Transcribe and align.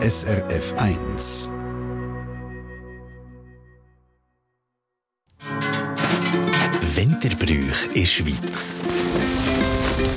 SRF 0.00 0.74
1. 0.76 1.52
Winterbrüch 6.94 7.86
in 7.94 8.02
der 8.02 8.06
Schweiz. 8.06 8.82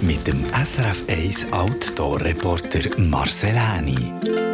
Mit 0.01 0.27
dem 0.27 0.45
SRF 0.53 1.03
1 1.07 1.51
Outdoor-Reporter 1.51 2.99
Marcel 2.99 3.55
Häni. 3.55 4.50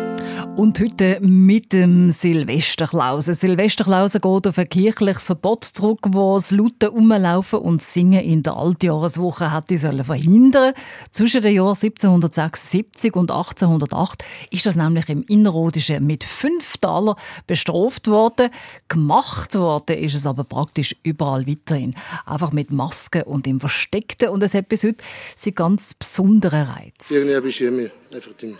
Und 0.57 0.79
heute 0.79 1.19
mit 1.21 1.71
dem 1.71 2.09
Silvesterklausen. 2.09 3.35
Silvesterklausen 3.35 4.21
geht 4.21 4.47
auf 4.47 4.57
ein 4.57 4.67
kirchliches 4.67 5.27
Verbot 5.27 5.63
zurück, 5.63 5.99
wo 6.07 6.33
das 6.33 6.49
laute 6.49 6.89
Umlaufen 6.89 7.59
und 7.59 7.83
Singen 7.83 8.23
in 8.23 8.41
der 8.41 8.57
Altjahreswoche 8.57 9.53
hätte 9.53 9.77
sollen 9.77 10.03
verhindern. 10.03 10.73
Zwischen 11.11 11.43
den 11.43 11.53
Jahren 11.53 11.75
1776 11.75 13.15
und 13.15 13.29
1808 13.29 14.23
ist 14.49 14.65
das 14.65 14.75
nämlich 14.75 15.07
im 15.09 15.21
Innerrhodischen 15.27 16.03
mit 16.07 16.23
fünf 16.23 16.77
Taler 16.77 17.17
bestraft 17.45 18.07
worden. 18.07 18.49
Gemacht 18.87 19.53
worden 19.53 19.99
ist 19.99 20.15
es 20.15 20.25
aber 20.25 20.43
praktisch 20.43 20.95
überall 21.03 21.45
weiterhin. 21.45 21.93
Einfach 22.25 22.51
mit 22.51 22.71
Masken 22.71 23.21
und 23.21 23.45
im 23.45 23.59
Versteckten. 23.59 24.29
Und 24.29 24.41
es 24.41 24.55
hat 24.55 24.69
bis 24.69 24.83
heute 24.83 25.03
seinen 25.35 25.53
ganz 25.53 25.93
besonderen 25.93 26.63
Reiz. 26.63 27.11
Irgendwie 27.11 27.41
bist 27.41 27.59
du 27.59 27.67
immer 27.67 27.89
einfach 28.11 28.31
im, 28.41 28.57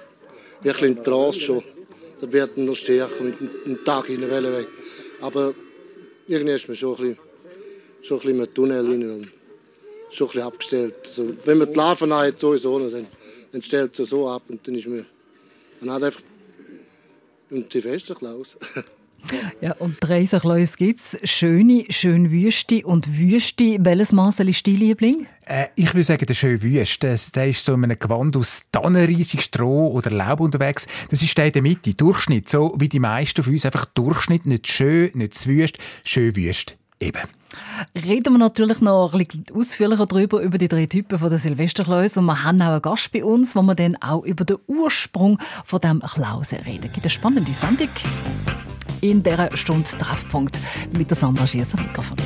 wirklich 0.62 0.92
im 0.96 1.04
Trance 1.04 1.40
schon. 1.40 1.64
Da 2.20 2.32
wird 2.32 2.58
noch 2.58 2.76
stärker 2.76 3.24
mit 3.24 3.40
dem 3.66 3.84
Tag 3.84 4.10
in 4.10 4.22
der 4.22 4.30
weg. 4.32 4.68
Aber 5.22 5.54
irgendwie 6.28 6.54
ist 6.54 6.68
man 6.68 6.78
schon 6.78 6.92
ein 6.92 6.98
bisschen, 6.98 7.18
schon 8.02 8.20
ein 8.22 8.38
bisschen 8.38 8.54
Tunnel 8.54 8.86
rein 8.86 9.12
und 9.12 9.32
schon 10.10 10.28
ein 10.28 10.32
bisschen 10.32 10.42
abgestellt. 10.42 10.96
Also, 11.04 11.34
wenn 11.46 11.58
man 11.58 11.72
die 11.72 11.78
Larven 11.78 12.14
hat, 12.14 12.40
sowieso 12.40 12.80
dann, 12.80 13.08
dann 13.52 13.62
stellt 13.62 14.00
es 14.00 14.10
so 14.10 14.28
ab 14.28 14.44
und 14.48 14.68
dann 14.68 14.76
ist 14.76 14.88
man, 14.88 15.06
man 15.82 15.94
hat 15.94 16.04
einfach 16.04 16.22
und 17.50 17.74
die 17.74 17.80
Silvesterklaus. 17.80 18.58
Ja, 19.62 19.74
und 19.74 19.98
drei 20.00 20.20
Reiserkläuse 20.20 20.76
gibt 20.78 21.00
es. 21.00 21.18
Schöne, 21.24 21.86
schön 21.90 22.32
Wüste 22.32 22.86
und 22.86 23.18
Wüste. 23.18 23.78
Welches 23.80 24.12
Marcel 24.12 24.50
ist 24.50 24.66
dein 24.68 24.76
Liebling? 24.76 25.28
Äh, 25.46 25.68
ich 25.76 25.94
würde 25.94 26.04
sagen, 26.06 26.26
der 26.26 26.34
schöne 26.34 26.62
Wüste. 26.62 27.16
Der 27.36 27.48
ist 27.48 27.64
so 27.64 27.74
in 27.74 27.84
einem 27.84 28.00
Gewand 28.00 28.38
aus 28.38 28.64
Tannenreisig, 28.72 29.42
Stroh 29.42 29.90
oder 29.92 30.12
Laub 30.12 30.40
unterwegs. 30.40 30.88
Das 31.10 31.22
ist 31.22 31.38
der 31.38 31.48
in 31.48 31.54
der 31.54 31.62
Mitte, 31.62 31.94
Durchschnitt. 31.94 32.50
So 32.50 32.76
wie 32.80 32.90
die 32.90 33.00
meisten 33.00 33.44
von 33.44 33.54
uns. 33.54 33.66
Einfach 33.66 33.86
Durchschnitt, 33.86 34.46
nicht 34.46 34.68
schön, 34.68 35.12
nicht 35.14 35.36
zu 35.36 35.50
wüst, 35.50 35.78
schön 36.04 36.36
wüst. 36.36 36.78
Eben. 37.00 37.22
Reden 37.96 38.34
wir 38.34 38.40
natürlich 38.40 38.82
noch 38.82 39.14
ein 39.14 39.26
bisschen 39.26 39.46
ausführlicher 39.54 40.08
darüber, 40.08 40.42
über 40.42 40.58
die 40.58 40.68
drei 40.68 40.88
Typen 40.88 41.20
von 41.20 41.30
der 41.30 41.38
Silvesterklause. 41.38 42.20
Und 42.20 42.26
wir 42.26 42.44
haben 42.44 42.62
auch 42.62 42.72
einen 42.72 42.82
Gast 42.82 43.12
bei 43.12 43.24
uns, 43.24 43.56
wo 43.56 43.62
wir 43.62 43.76
dann 43.76 43.96
auch 43.98 44.24
über 44.24 44.46
den 44.46 44.58
Ursprung 44.66 45.38
von 45.64 45.80
dem 45.80 46.00
Klause 46.00 46.58
reden. 46.66 46.92
Gibt 46.92 47.04
eine 47.04 47.10
spannende 47.10 47.52
Sendung 47.52 47.90
in 49.02 49.24
dieser 49.24 49.56
Stunde 49.56 49.90
Treffpunkt 49.90 50.60
mit 50.92 51.10
der 51.10 51.18
Sandra 51.18 51.46
Schiers 51.48 51.74
am 51.76 51.84
Mikrofon. 51.84 52.18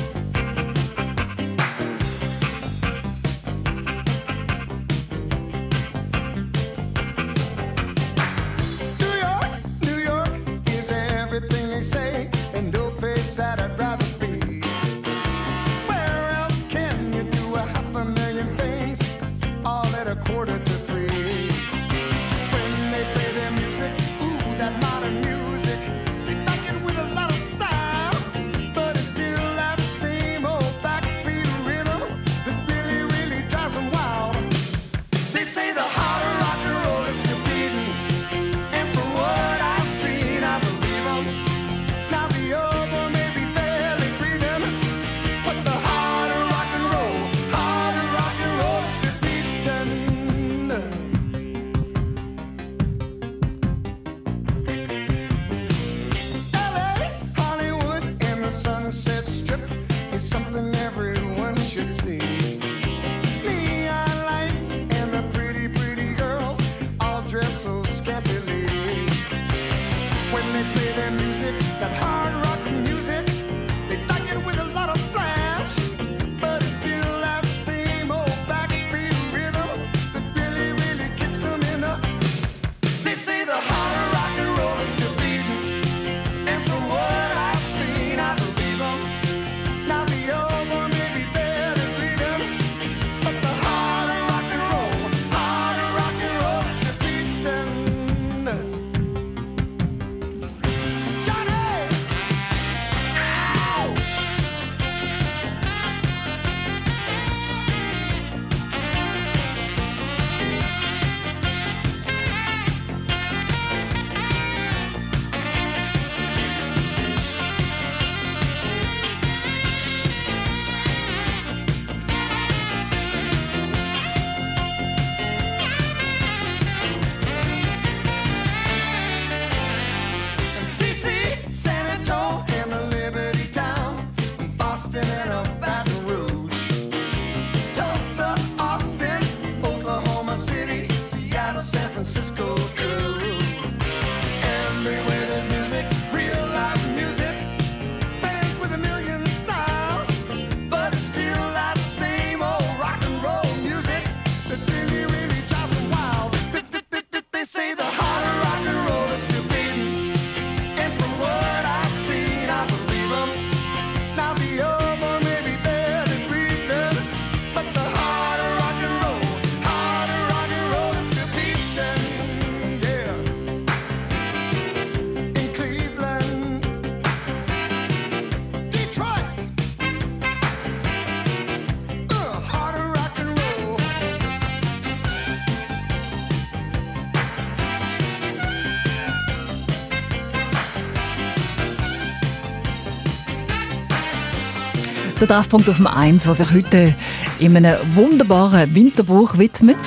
Der 195.22 195.28
Treffpunkt 195.28 195.68
auf 195.68 195.76
dem 195.76 195.86
1, 195.86 196.26
was 196.26 196.38
sich 196.38 196.52
heute 196.52 196.96
in 197.38 197.56
einem 197.56 197.76
wunderbaren 197.94 198.74
Winterbuch 198.74 199.38
widmet. 199.38 199.78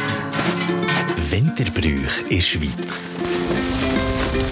Winterbrüch 1.30 2.24
in 2.30 2.38
der 2.38 2.42
Schweiz. 2.42 3.18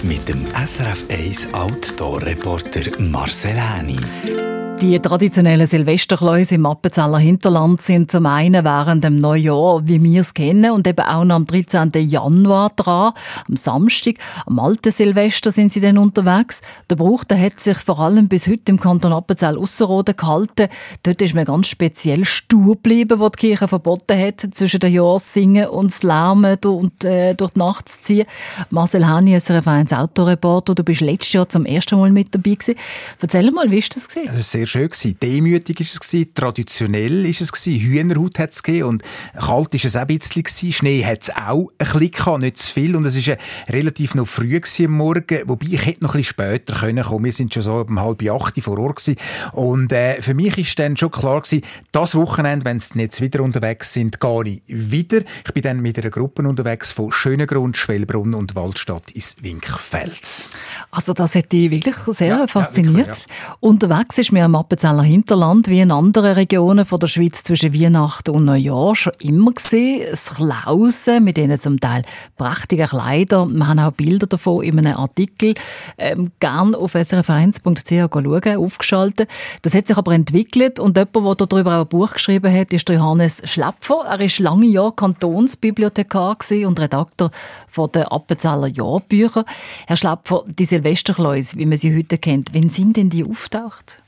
mit 0.02 0.28
dem 0.28 0.44
SRF 0.48 1.06
1 1.08 1.54
Outdoor-Reporter 1.54 3.00
Marcel 3.00 3.56
Häni. 3.56 4.53
Die 4.82 5.00
traditionellen 5.00 5.66
Silvesterkläuse 5.66 6.56
im 6.56 6.66
Appenzeller 6.66 7.18
Hinterland 7.18 7.80
sind 7.80 8.10
zum 8.10 8.26
einen 8.26 8.64
während 8.64 9.04
dem 9.04 9.18
Neujahr, 9.18 9.86
wie 9.86 10.02
wir 10.02 10.20
es 10.20 10.34
kennen, 10.34 10.72
und 10.72 10.86
eben 10.86 11.00
auch 11.00 11.24
noch 11.24 11.36
am 11.36 11.46
13. 11.46 11.92
Januar 11.94 12.70
dran. 12.76 13.12
Am 13.48 13.56
Samstag, 13.56 14.16
am 14.44 14.58
alten 14.58 14.90
Silvester 14.90 15.52
sind 15.52 15.72
sie 15.72 15.80
dann 15.80 15.96
unterwegs. 15.96 16.60
Der 16.90 16.96
Brauch 16.96 17.24
der 17.24 17.40
hat 17.40 17.60
sich 17.60 17.78
vor 17.78 17.98
allem 18.00 18.28
bis 18.28 18.46
heute 18.46 18.64
im 18.66 18.80
Kanton 18.80 19.12
Appenzell 19.12 19.56
Ausserrhoden 19.56 20.16
gehalten. 20.16 20.68
Dort 21.02 21.22
ist 21.22 21.34
man 21.34 21.46
ganz 21.46 21.68
speziell 21.68 22.24
stur 22.24 22.74
geblieben, 22.74 23.20
wo 23.20 23.28
die 23.30 23.38
Kirche 23.38 23.68
verboten 23.68 24.18
hat, 24.18 24.40
zwischen 24.40 24.80
den 24.80 24.92
Jahren 24.92 25.20
singen 25.20 25.68
und 25.68 25.92
das 25.92 26.02
Lärmen 26.02 26.58
und 26.64 27.04
äh, 27.04 27.34
durch 27.34 27.52
die 27.52 27.58
Nacht 27.60 27.88
zu 27.88 28.02
ziehen. 28.02 28.26
Marcel 28.70 29.06
Hani, 29.06 29.38
SRF 29.40 29.66
1 29.66 29.92
Autoreporter, 29.92 30.74
du 30.74 30.84
bist 30.84 31.00
letztes 31.00 31.32
Jahr 31.32 31.48
zum 31.48 31.64
ersten 31.64 31.98
Mal 31.98 32.10
mit 32.10 32.34
dabei 32.34 32.54
gewesen. 32.54 32.74
Erzähl 33.20 33.50
mal, 33.50 33.70
wie 33.70 33.80
war 33.80 33.88
das? 33.94 34.08
Gewesen? 34.08 34.34
Sehr 34.64 34.80
schön 34.80 34.88
gewesen. 34.88 35.16
Demütig 35.20 35.80
ist 35.80 35.92
es 35.92 36.00
gewesen, 36.00 36.34
traditionell 36.34 37.26
ist 37.26 37.40
es 37.40 37.52
gewesen, 37.52 37.80
Hühnerhaut 37.80 38.38
hat 38.38 38.52
es 38.52 38.62
gegeben 38.62 38.88
und 38.88 39.02
kalt 39.38 39.74
ist 39.74 39.84
es 39.84 39.96
auch 39.96 40.02
ein 40.02 40.06
bisschen 40.06 40.42
gewesen. 40.42 40.72
Schnee 40.72 41.04
hat 41.04 41.22
es 41.22 41.30
auch 41.30 41.70
ein 41.78 41.86
bisschen 41.86 42.10
gehabt, 42.10 42.40
nicht 42.40 42.58
zu 42.58 42.72
viel 42.72 42.96
und 42.96 43.04
es 43.04 43.16
ist 43.16 43.36
relativ 43.68 44.14
noch 44.14 44.26
früh 44.26 44.60
am 44.84 44.92
Morgen, 44.92 45.42
wobei 45.46 45.66
ich 45.70 45.84
hätte 45.84 46.04
noch 46.04 46.14
ein 46.14 46.20
bisschen 46.20 46.30
später 46.30 46.76
können 46.76 47.04
kommen. 47.04 47.24
Wir 47.24 47.32
sind 47.32 47.52
schon 47.52 47.62
so 47.62 47.74
um 47.76 48.00
halb 48.00 48.22
acht 48.30 48.60
vor 48.62 48.78
Ort 48.78 48.96
gewesen. 48.96 49.18
und 49.52 49.92
äh, 49.92 50.20
für 50.22 50.34
mich 50.34 50.56
ist 50.56 50.78
dann 50.78 50.96
schon 50.96 51.10
klar 51.10 51.42
gewesen, 51.42 51.62
das 51.92 52.14
Wochenende, 52.14 52.64
wenn 52.64 52.80
sie 52.80 52.98
jetzt 53.00 53.20
wieder 53.20 53.42
unterwegs 53.42 53.92
sind, 53.92 54.20
gehe 54.20 54.44
ich 54.46 54.62
wieder. 54.66 55.22
Ich 55.46 55.52
bin 55.52 55.62
dann 55.62 55.80
mit 55.80 55.98
einer 55.98 56.10
Gruppe 56.10 56.42
unterwegs 56.42 56.92
von 56.92 57.12
Schönengrund, 57.12 57.76
Schwellbrunn 57.76 58.34
und 58.34 58.54
Waldstadt 58.54 59.10
ins 59.10 59.36
Winkfeld. 59.42 60.48
Also 60.90 61.12
das 61.12 61.34
hat 61.34 61.52
dich 61.52 61.70
wirklich 61.70 61.96
sehr 62.16 62.28
ja, 62.28 62.46
fasziniert. 62.46 62.94
Ja, 62.94 63.06
wirklich, 63.06 63.26
ja. 63.26 63.56
Unterwegs 63.60 64.18
ist 64.18 64.32
mir 64.32 64.44
am 64.44 64.53
Appenzeller 64.54 65.02
Hinterland 65.02 65.68
wie 65.68 65.80
in 65.80 65.90
anderen 65.90 66.34
Regionen 66.34 66.84
von 66.84 66.98
der 66.98 67.06
Schweiz 67.06 67.42
zwischen 67.42 67.74
Weihnachten 67.74 68.30
und 68.30 68.44
Neujahr 68.44 68.94
schon 68.94 69.12
immer 69.18 69.52
gesehen. 69.52 70.06
Das 70.10 70.34
Klausen 70.36 71.24
mit 71.24 71.36
denen 71.36 71.58
zum 71.58 71.80
Teil 71.80 72.02
prächtigen 72.36 72.86
Kleider. 72.86 73.46
Wir 73.46 73.66
haben 73.66 73.78
auch 73.78 73.92
Bilder 73.92 74.26
davon 74.26 74.62
in 74.62 74.78
einem 74.78 74.96
Artikel 74.96 75.54
ähm, 75.98 76.30
gern 76.40 76.74
auf 76.74 76.94
srf1.ch 76.94 78.12
schauen, 78.12 78.56
aufgeschaltet. 78.56 79.28
Das 79.62 79.74
hat 79.74 79.86
sich 79.88 79.96
aber 79.96 80.12
entwickelt 80.12 80.78
und 80.78 80.96
jemand, 80.96 81.40
der 81.40 81.46
darüber 81.46 81.76
auch 81.76 81.82
ein 81.82 81.88
Buch 81.88 82.12
geschrieben 82.12 82.54
hat, 82.54 82.72
ist 82.72 82.88
Johannes 82.88 83.42
Schläpfer. 83.44 84.04
Er 84.08 84.20
ist 84.20 84.38
lange 84.38 84.66
Jahre 84.66 84.92
Kantonsbibliothekar 84.92 86.36
und 86.66 86.80
Redakteur 86.80 87.30
von 87.66 87.90
den 87.90 88.04
Appenzeller 88.04 88.68
Jahrbücher. 88.68 89.44
Herr 89.86 89.96
Schläpfer, 89.96 90.44
die 90.46 90.64
Silvesterkläuse, 90.64 91.56
wie 91.56 91.66
man 91.66 91.78
sie 91.78 91.96
heute 91.96 92.18
kennt, 92.18 92.54
wann 92.54 92.70
sind 92.70 92.96
denn 92.96 93.10
die 93.10 93.24
auftaucht? 93.24 94.03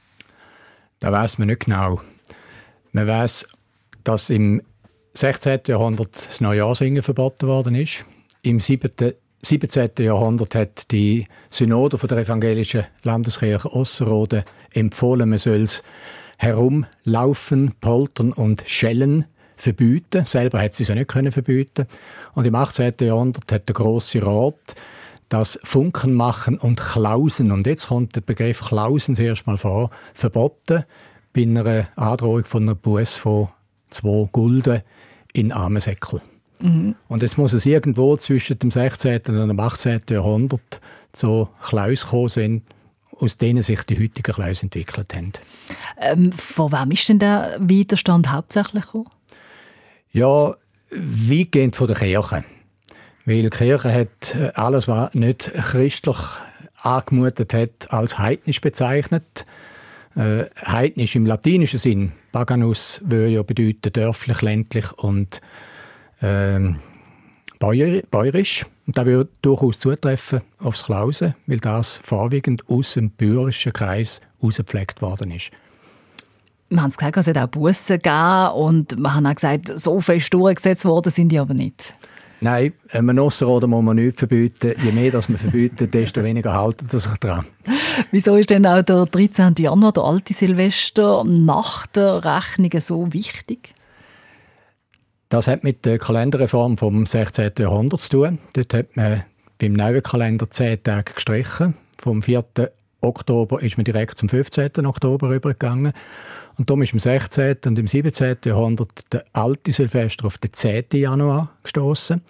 Da 1.00 1.12
weiß 1.12 1.38
man 1.38 1.48
nicht 1.48 1.66
genau. 1.66 2.00
Man 2.92 3.06
weiß, 3.06 3.46
dass 4.04 4.30
im 4.30 4.62
16. 5.14 5.60
Jahrhundert 5.66 6.26
das 6.28 6.40
Neujahrssingen 6.40 7.02
verboten 7.02 7.46
worden 7.46 7.74
ist. 7.74 8.04
Im 8.42 8.60
7. 8.60 8.90
17. 9.42 9.90
Jahrhundert 9.98 10.54
hat 10.54 10.90
die 10.90 11.26
Synode 11.50 11.96
der 11.98 12.18
evangelischen 12.18 12.84
Landeskirche 13.02 13.72
Osserode 13.72 14.44
empfohlen, 14.72 15.28
man 15.28 15.38
soll 15.38 15.62
es 15.62 15.82
herumlaufen, 16.38 17.74
poltern 17.80 18.32
und 18.32 18.62
schellen 18.66 19.26
verbieten. 19.56 20.26
Selber 20.26 20.60
hat 20.60 20.74
sie 20.74 20.82
es 20.82 20.88
nicht 20.90 21.08
können 21.08 21.32
verbieten. 21.32 21.86
Und 22.34 22.46
im 22.46 22.54
18. 22.54 22.94
Jahrhundert 23.00 23.50
hat 23.50 23.68
der 23.68 23.74
große 23.74 24.22
Rat 24.22 24.74
das 25.28 25.58
Funken 25.64 26.14
machen 26.14 26.58
und 26.58 26.80
Klausen, 26.80 27.50
und 27.50 27.66
jetzt 27.66 27.88
kommt 27.88 28.16
der 28.16 28.20
Begriff 28.20 28.60
Klausen 28.60 29.14
zuerst 29.14 29.46
mal 29.46 29.56
vor, 29.56 29.90
verboten 30.14 30.84
bei 31.32 31.42
einer 31.42 31.88
Androhung 31.96 32.44
von 32.44 32.62
einer 32.62 32.74
Buß 32.74 33.16
von 33.16 33.48
zwei 33.90 34.28
Gulden 34.32 34.82
in 35.32 35.52
Armensäckel. 35.52 36.20
Mhm. 36.60 36.94
Und 37.08 37.22
jetzt 37.22 37.38
muss 37.38 37.52
es 37.52 37.66
irgendwo 37.66 38.16
zwischen 38.16 38.58
dem 38.58 38.70
16. 38.70 39.20
und 39.26 39.48
dem 39.48 39.60
18. 39.60 40.02
Jahrhundert 40.10 40.80
zu 41.12 41.48
Klaus 41.62 42.04
gekommen 42.04 42.28
sein, 42.28 42.62
aus 43.18 43.36
denen 43.36 43.62
sich 43.62 43.82
die 43.82 43.98
heutigen 43.98 44.34
Klaus 44.34 44.62
entwickelt 44.62 45.14
haben. 45.14 45.32
Ähm, 45.98 46.32
von 46.32 46.72
wem 46.72 46.90
ist 46.90 47.08
denn 47.08 47.18
der 47.18 47.56
Widerstand 47.60 48.30
hauptsächlich 48.30 48.84
gekommen? 48.84 49.08
Ja, 50.12 50.54
weitgehend 50.90 51.76
von 51.76 51.88
der 51.88 51.96
Kirche. 51.96 52.44
Weil 53.26 53.42
die 53.42 53.50
Kirche 53.50 53.92
hat 53.92 54.34
äh, 54.36 54.52
alles, 54.54 54.88
was 54.88 55.12
nicht 55.14 55.52
christlich 55.52 56.16
angemutet 56.82 57.52
hat, 57.52 57.92
als 57.92 58.18
heidnisch 58.18 58.60
bezeichnet. 58.60 59.44
Äh, 60.14 60.44
heidnisch 60.64 61.16
im 61.16 61.26
latinischen 61.26 61.78
Sinn. 61.78 62.12
Paganus 62.32 63.02
würde 63.04 63.28
ja 63.28 63.42
bedeuten 63.42 63.92
dörflich, 63.92 64.40
ländlich 64.40 64.90
und 64.92 65.40
äh, 66.20 66.60
bäuerisch. 67.58 68.64
Und 68.86 68.96
das 68.96 69.04
würde 69.04 69.30
durchaus 69.42 69.80
zutreffen 69.80 70.42
aufs 70.60 70.84
Klausen, 70.84 71.34
weil 71.46 71.58
das 71.58 71.96
vorwiegend 71.96 72.62
aus 72.70 72.94
dem 72.94 73.10
bäuerischen 73.10 73.72
Kreis 73.72 74.20
ausgepflegt 74.40 75.02
worden 75.02 75.32
ist. 75.32 75.50
Wir 76.68 76.80
haben 76.80 76.88
es 76.88 76.96
gesagt, 76.96 77.16
es 77.16 77.26
hat 77.26 77.38
auch 77.38 77.48
Bussen 77.48 77.98
gegeben 77.98 78.50
und 78.54 78.96
wir 78.96 79.14
haben 79.14 79.26
auch 79.26 79.34
gesagt, 79.34 79.78
so 79.78 80.00
fest 80.00 80.32
durchgesetzt 80.32 80.84
worden 80.84 81.10
sind 81.10 81.28
die 81.28 81.38
aber 81.38 81.54
nicht. 81.54 81.94
Nein, 82.46 82.74
einem 82.92 83.18
Ossenroder 83.18 83.66
muss 83.66 83.82
man 83.82 83.96
nichts 83.96 84.20
verbieten. 84.20 84.74
Je 84.80 84.92
mehr 84.92 85.10
das 85.10 85.28
man 85.28 85.36
verbietet, 85.36 85.92
desto 85.92 86.22
weniger 86.22 86.54
halten 86.54 86.86
er 86.92 87.00
sich 87.00 87.16
dran. 87.18 87.44
Wieso 88.12 88.36
ist 88.36 88.50
denn 88.50 88.64
auch 88.64 88.82
der 88.82 89.04
13. 89.06 89.56
Januar, 89.58 89.90
der 89.90 90.04
alte 90.04 90.32
Silvester, 90.32 91.24
nach 91.24 91.88
der 91.88 92.24
Rechnung 92.24 92.70
so 92.78 93.12
wichtig? 93.12 93.74
Das 95.28 95.48
hat 95.48 95.64
mit 95.64 95.84
der 95.84 95.98
Kalenderreform 95.98 96.78
vom 96.78 97.04
16. 97.04 97.50
Jahrhundert 97.58 97.98
zu 97.98 98.10
tun. 98.10 98.38
Dort 98.54 98.74
hat 98.74 98.96
man 98.96 99.24
beim 99.58 99.72
neuen 99.72 100.04
Kalender 100.04 100.48
zehn 100.48 100.80
Tage 100.80 101.14
gestrichen. 101.14 101.74
Vom 101.98 102.22
4. 102.22 102.44
Oktober 103.00 103.60
ist 103.60 103.76
man 103.76 103.84
direkt 103.84 104.18
zum 104.18 104.28
15. 104.28 104.86
Oktober 104.86 105.30
übergegangen. 105.30 105.92
Und 106.58 106.70
darum 106.70 106.82
ist 106.82 106.92
im 106.92 106.98
16. 106.98 107.58
und 107.66 107.78
im 107.78 107.86
17. 107.86 108.36
Jahrhundert 108.44 109.12
der 109.12 109.24
alte 109.32 109.72
Silvester 109.72 110.24
auf 110.24 110.38
den 110.38 110.52
10. 110.52 110.84
Januar 110.92 111.50
gestoßen. 111.62 112.22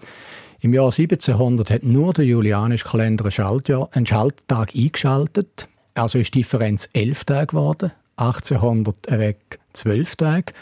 Im 0.61 0.75
Jahr 0.75 0.87
1700 0.87 1.70
hat 1.70 1.82
nur 1.84 2.12
der 2.12 2.25
julianische 2.25 2.87
Kalender 2.87 3.25
einen, 3.25 4.06
Schalttag 4.06 4.75
eingeschaltet. 4.75 5.68
Also 5.95 6.18
ist 6.18 6.35
die 6.35 6.40
Differenz 6.40 6.88
11 6.92 7.25
Tage 7.25 7.47
geworden. 7.49 7.92
1800 8.16 9.11
weg 9.18 9.59
12 9.75 10.16
Tage. 10.16 10.52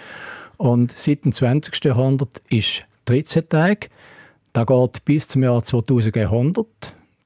Und 0.57 0.93
seit 0.93 1.25
dem 1.25 1.33
20. 1.33 1.85
Jahrhundert 1.85 2.43
ist 2.51 2.85
13 3.07 3.49
Tage. 3.49 3.89
Da 4.53 4.65
geht 4.65 5.05
bis 5.05 5.29
zum 5.29 5.43
Jahr 5.43 5.63
2100. 5.63 6.67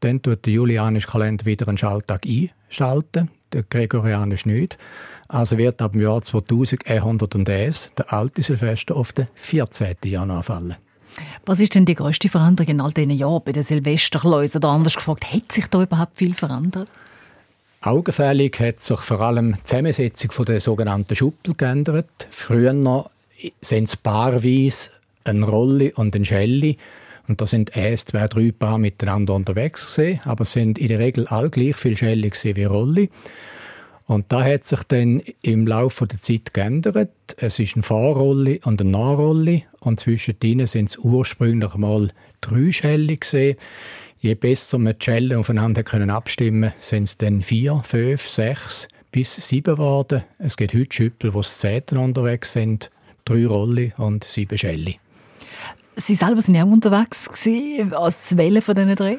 Dann 0.01 0.23
tut 0.23 0.47
der 0.47 0.53
julianische 0.53 1.09
Kalender 1.09 1.45
wieder 1.47 1.69
einen 1.69 1.79
Schalttag 1.79 2.23
einschalten, 2.27 3.31
der 3.53 3.65
gregorianische 3.65 4.49
nicht. 4.49 4.79
Also 5.29 5.59
wird 5.59 5.83
ab 5.83 5.93
dem 5.93 6.01
Jahr 6.01 6.23
2101 6.23 7.93
der 7.99 8.13
alte 8.13 8.43
Silvester 8.43 8.97
auf 8.97 9.13
den 9.13 9.29
14. 9.35 9.97
Januar 10.05 10.43
fallen. 10.43 10.77
Was 11.45 11.61
ist 11.61 11.75
denn 11.75 11.85
die 11.85 11.95
größte 11.95 12.29
Veränderung 12.29 12.71
in 12.71 12.81
all 12.81 12.93
diesen 12.93 13.11
Jahren 13.11 13.43
bei 13.45 13.53
den 13.53 13.63
Silvesterkläusen? 13.63 14.59
Oder 14.59 14.69
anders 14.69 14.95
gefragt, 14.95 15.33
hat 15.33 15.53
sich 15.53 15.67
da 15.67 15.83
überhaupt 15.83 16.17
viel 16.17 16.35
verändert? 16.35 16.89
Augenfällig 17.83 18.59
hat 18.59 18.81
sich 18.81 18.99
vor 19.01 19.21
allem 19.21 19.55
die 19.55 19.63
Zusammensetzung 19.63 20.45
der 20.47 20.61
sogenannten 20.61 21.15
Schuppel 21.15 21.55
geändert. 21.55 22.29
Früher 22.31 22.73
sind 23.61 23.85
es 23.85 23.97
paarweise 23.97 24.91
ein 25.25 25.43
Rolli 25.43 25.93
und 25.95 26.15
ein 26.17 26.25
Schelli. 26.25 26.79
Und 27.29 27.41
da 27.41 27.47
sind 27.47 27.77
erst 27.77 28.09
zwei, 28.09 28.27
drei 28.27 28.53
Paar 28.53 28.79
miteinander 28.79 29.35
unterwegs 29.35 29.95
gewesen, 29.95 30.21
aber 30.25 30.43
es 30.43 30.53
sind 30.53 30.79
in 30.79 30.89
der 30.89 30.99
Regel 30.99 31.27
all 31.27 31.51
gleich 31.51 31.77
viel 31.77 31.97
Schelli 31.97 32.33
wie 32.33 32.65
Rolli. 32.65 33.11
Und 34.09 34.33
da 34.33 34.43
hat 34.43 34.65
sich 34.65 34.83
dann 34.85 35.23
im 35.43 35.67
Laufe 35.67 36.07
der 36.07 36.19
Zeit 36.19 36.55
geändert. 36.55 37.11
Es 37.37 37.59
ist 37.59 37.77
ein 37.77 37.83
Fahrrolli 37.83 38.59
und 38.65 38.81
ein 38.81 38.91
Nachrolli 38.91 39.67
und 39.81 40.01
zwischen 40.01 40.35
ihnen 40.43 40.67
sind 40.67 40.89
es 40.89 40.97
ursprünglich 40.97 41.75
mal 41.75 42.11
drei 42.41 42.73
Schellen 42.73 43.21
gesehen. 43.21 43.59
Je 44.19 44.35
besser 44.35 44.79
wir 44.79 44.95
die 44.95 45.05
Schellen 45.05 45.37
aufeinander 45.37 45.83
können 45.83 46.09
abstimmen, 46.09 46.73
sind 46.81 47.05
es 47.05 47.19
dann 47.19 47.43
vier, 47.43 47.83
fünf, 47.85 48.27
sechs 48.27 48.89
bis 49.13 49.37
sieben 49.37 49.75
geworden. 49.75 50.25
Es 50.39 50.57
gibt 50.57 50.73
heute 50.73 50.91
Schüppel, 50.91 51.35
wo 51.35 51.41
es 51.41 51.59
Zehnten 51.59 51.99
unterwegs 51.99 52.53
sind, 52.53 52.91
drei 53.27 53.47
Rolli 53.47 53.93
und 53.99 54.25
sieben 54.25 54.57
Schellen. 54.57 54.95
Sie 55.97 56.15
selber 56.15 56.41
sind 56.41 56.55
ja 56.55 56.65
auch 56.65 56.71
unterwegs 56.71 57.29
gewesen, 57.29 57.93
als 57.93 58.39
Welle 58.39 58.63
von 58.63 58.75
diesen 58.75 58.97
drei? 58.97 59.19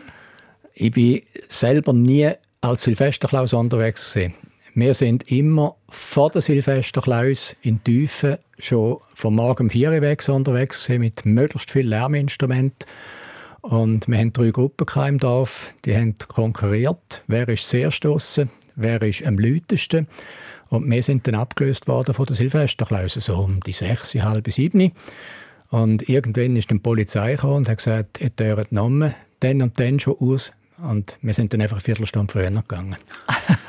Ich 0.73 0.91
bin 0.91 1.21
selber 1.47 1.93
nie 1.93 2.31
als 2.61 2.83
Silvesterklaus 2.83 3.53
unterwegs 3.53 4.15
gewesen. 4.15 4.33
Wir 4.79 4.93
sind 4.93 5.29
immer 5.29 5.75
vor 5.89 6.29
der 6.31 6.41
Silvesterklaus 6.41 7.53
in 7.63 7.83
Tiefen 7.83 8.37
schon 8.59 8.99
vom 9.13 9.35
Morgen 9.35 9.63
um 9.63 9.69
4 9.69 9.91
Uhr 9.91 10.01
weg 10.01 10.23
unterwegs 10.29 10.87
mit 10.87 11.25
möglichst 11.25 11.69
viel 11.69 11.85
Lärminstrumenten. 11.85 12.87
Und 13.59 14.07
wir 14.07 14.17
haben 14.17 14.31
drei 14.31 14.51
Gruppen 14.51 14.87
im 15.05 15.17
Dorf, 15.17 15.73
die 15.83 15.93
haben 15.93 16.15
konkurriert. 16.29 17.23
Wer 17.27 17.49
ist 17.49 17.67
zuerst 17.67 18.05
draussen? 18.05 18.51
Wer 18.77 19.01
ist 19.01 19.21
am 19.25 19.37
lautesten? 19.37 20.07
Und 20.69 20.89
wir 20.89 21.03
sind 21.03 21.27
dann 21.27 21.35
abgelöst 21.35 21.89
worden 21.89 22.13
von 22.13 22.27
der 22.27 22.37
Silvesterklause, 22.37 23.19
so 23.19 23.35
um 23.35 23.59
die 23.59 23.73
sechs, 23.73 24.15
halb 24.15 24.49
sieben. 24.49 24.93
Und 25.71 26.07
irgendwann 26.07 26.55
ist 26.55 26.71
dann 26.71 26.77
die 26.77 26.83
Polizei 26.83 27.33
gekommen 27.33 27.57
und 27.57 27.69
hat 27.69 27.79
gesagt, 27.79 28.21
ihr 28.21 28.29
dürft 28.29 28.71
Namen 28.71 29.13
dann 29.41 29.61
und 29.61 29.77
dann 29.77 29.99
schon 29.99 30.15
aus 30.19 30.53
und 30.87 31.17
wir 31.21 31.33
sind 31.33 31.53
dann 31.53 31.61
einfach 31.61 31.77
eine 31.77 31.83
Viertelstunde 31.83 32.31
früher 32.31 32.49
gegangen. 32.49 32.95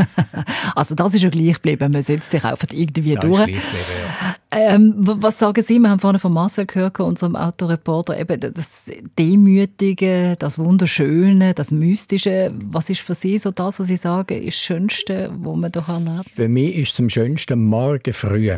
also 0.75 0.95
das 0.95 1.15
ist 1.15 1.23
ja 1.23 1.31
gleich 1.31 1.55
geblieben, 1.55 1.93
man 1.93 2.03
setzt 2.03 2.31
sich 2.31 2.45
einfach 2.45 2.69
irgendwie 2.73 3.15
das 3.15 3.25
durch. 3.25 3.49
Ja. 3.49 4.37
Ähm, 4.53 4.95
was 4.97 5.39
sagen 5.39 5.63
Sie? 5.63 5.79
Wir 5.79 5.91
haben 5.91 6.01
vorhin 6.01 6.19
von 6.19 6.33
Marcel 6.33 6.67
gehört, 6.67 6.99
unserem 7.01 7.37
Autoreporter, 7.37 8.19
eben 8.19 8.41
das 8.41 8.91
Demütige, 9.19 10.37
das 10.39 10.59
Wunderschöne, 10.59 11.55
das 11.55 11.71
Mystische. 11.71 12.53
Was 12.65 12.91
ist 12.91 13.01
für 13.01 13.15
Sie 13.15 13.39
so 13.39 13.51
das, 13.51 13.79
was 13.79 13.87
Sie 13.87 13.97
sagen, 13.97 14.43
ist 14.43 14.59
das 14.59 14.65
Schönste, 14.65 15.33
was 15.39 15.57
man 15.57 15.73
doch 15.73 15.89
erlebt? 15.89 16.29
Für 16.29 16.49
mich 16.49 16.77
ist 16.77 16.95
es 16.95 17.01
am 17.01 17.09
schönsten 17.09 17.65
morgen 17.65 18.13
früh. 18.13 18.53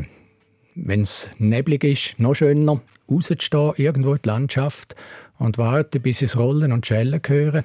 Wenn 0.74 1.02
es 1.02 1.28
neblig 1.38 1.84
ist, 1.84 2.18
noch 2.18 2.34
schöner, 2.34 2.80
rauszustehen, 3.10 3.72
irgendwo 3.76 4.14
in 4.14 4.20
die 4.22 4.28
Landschaft 4.28 4.94
und 5.38 5.58
warten, 5.58 6.00
bis 6.00 6.22
es 6.22 6.38
Rollen 6.38 6.72
und 6.72 6.86
Schellen 6.86 7.20
hören. 7.26 7.64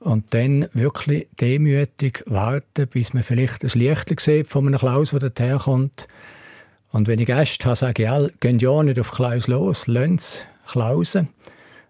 Und 0.00 0.32
dann 0.32 0.66
wirklich 0.72 1.28
demütig 1.40 2.24
warten, 2.26 2.88
bis 2.88 3.12
man 3.12 3.22
vielleicht 3.22 3.62
ein 3.62 3.78
Licht 3.78 4.18
sieht 4.18 4.48
von 4.48 4.66
einem 4.66 4.78
Klaus, 4.78 5.10
der 5.10 5.32
herkommt. 5.38 6.08
Und 6.90 7.06
wenn 7.06 7.20
ich 7.20 7.26
Gäste 7.26 7.66
habe, 7.66 7.76
sage 7.76 8.02
ich 8.02 8.10
all, 8.10 8.32
gehen 8.40 8.58
ja 8.58 8.82
nicht 8.82 8.98
auf 8.98 9.12
Klaus 9.12 9.46
los, 9.46 9.86
Sie 9.86 10.46
Klausen 10.66 11.28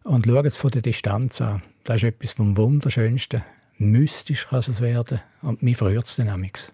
und 0.05 0.26
schauen 0.26 0.47
es 0.47 0.57
von 0.57 0.71
der 0.71 0.83
Distanz 0.83 1.40
an. 1.40 1.62
Das 1.85 1.97
ist 1.97 2.05
etwas 2.05 2.33
vom 2.33 2.57
Wunderschönsten. 2.57 3.43
Mystisch 3.79 4.49
kann 4.49 4.59
es 4.59 4.81
werden. 4.81 5.21
Und 5.40 5.62
mich 5.62 5.79
freut 5.79 6.05
es 6.05 6.17
dann 6.17 6.29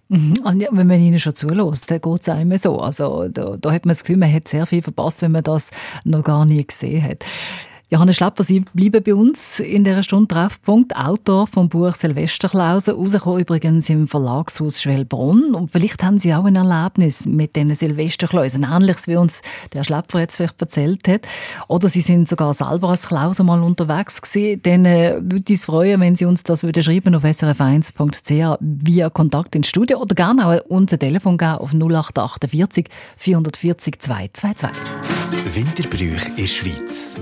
mhm. 0.08 0.34
Und 0.42 0.60
ja, 0.60 0.68
wenn 0.72 0.86
man 0.88 1.00
ihnen 1.00 1.20
schon 1.20 1.36
zulässt, 1.36 1.88
dann 1.88 2.00
geht 2.00 2.20
es 2.20 2.28
einem 2.28 2.58
so. 2.58 2.80
Also, 2.80 3.28
da, 3.28 3.56
da 3.56 3.72
hat 3.72 3.84
man 3.84 3.92
das 3.92 4.02
Gefühl, 4.02 4.16
man 4.16 4.32
hat 4.32 4.48
sehr 4.48 4.66
viel 4.66 4.82
verpasst, 4.82 5.22
wenn 5.22 5.30
man 5.30 5.44
das 5.44 5.70
noch 6.02 6.24
gar 6.24 6.44
nie 6.46 6.66
gesehen 6.66 7.02
hat. 7.02 7.24
Johannes 7.88 8.16
Schlapper, 8.16 8.42
Sie 8.42 8.64
bleiben 8.74 9.00
bei 9.00 9.14
uns 9.14 9.60
in 9.60 9.84
dieser 9.84 10.02
Stunde 10.02 10.26
Treffpunkt. 10.26 10.96
Autor 10.96 11.46
vom 11.46 11.68
Buch 11.68 11.94
Silvesterklausen, 11.94 12.96
rausgekommen 12.96 13.42
übrigens 13.42 13.88
im 13.88 14.08
Verlagshaus 14.08 14.82
Schwellbrunn. 14.82 15.54
Und 15.54 15.70
vielleicht 15.70 16.02
haben 16.02 16.18
Sie 16.18 16.34
auch 16.34 16.46
ein 16.46 16.56
Erlebnis 16.56 17.26
mit 17.26 17.54
diesen 17.54 17.76
Silvesterklausen, 17.76 18.66
ähnliches 18.68 19.06
wie 19.06 19.14
uns 19.14 19.40
der 19.72 19.84
Schlapper 19.84 20.18
jetzt 20.18 20.34
vielleicht 20.34 20.60
erzählt 20.60 21.06
hat. 21.06 21.28
Oder 21.68 21.88
Sie 21.88 22.00
sind 22.00 22.28
sogar 22.28 22.54
selber 22.54 22.88
als 22.88 23.06
Klause 23.06 23.44
mal 23.44 23.62
unterwegs 23.62 24.20
gewesen. 24.20 24.62
Dann 24.64 24.84
äh, 24.84 25.20
würde 25.20 25.52
es 25.52 25.66
freuen, 25.66 26.00
wenn 26.00 26.16
Sie 26.16 26.24
uns 26.24 26.42
das 26.42 26.64
würden 26.64 26.82
schreiben 26.82 27.14
auf 27.14 27.22
srf1.ch 27.22 28.58
via 28.60 29.10
Kontakt 29.10 29.54
ins 29.54 29.68
Studio 29.68 30.00
oder 30.00 30.16
gerne 30.16 30.44
auch 30.44 30.60
unser 30.66 30.98
Telefon 30.98 31.38
geben 31.38 31.58
auf 31.58 31.72
0848 31.72 32.88
440 33.16 34.00
222. 34.00 34.70
Winterbrüch 35.54 36.36
in 36.36 36.48
Schweiz 36.48 37.20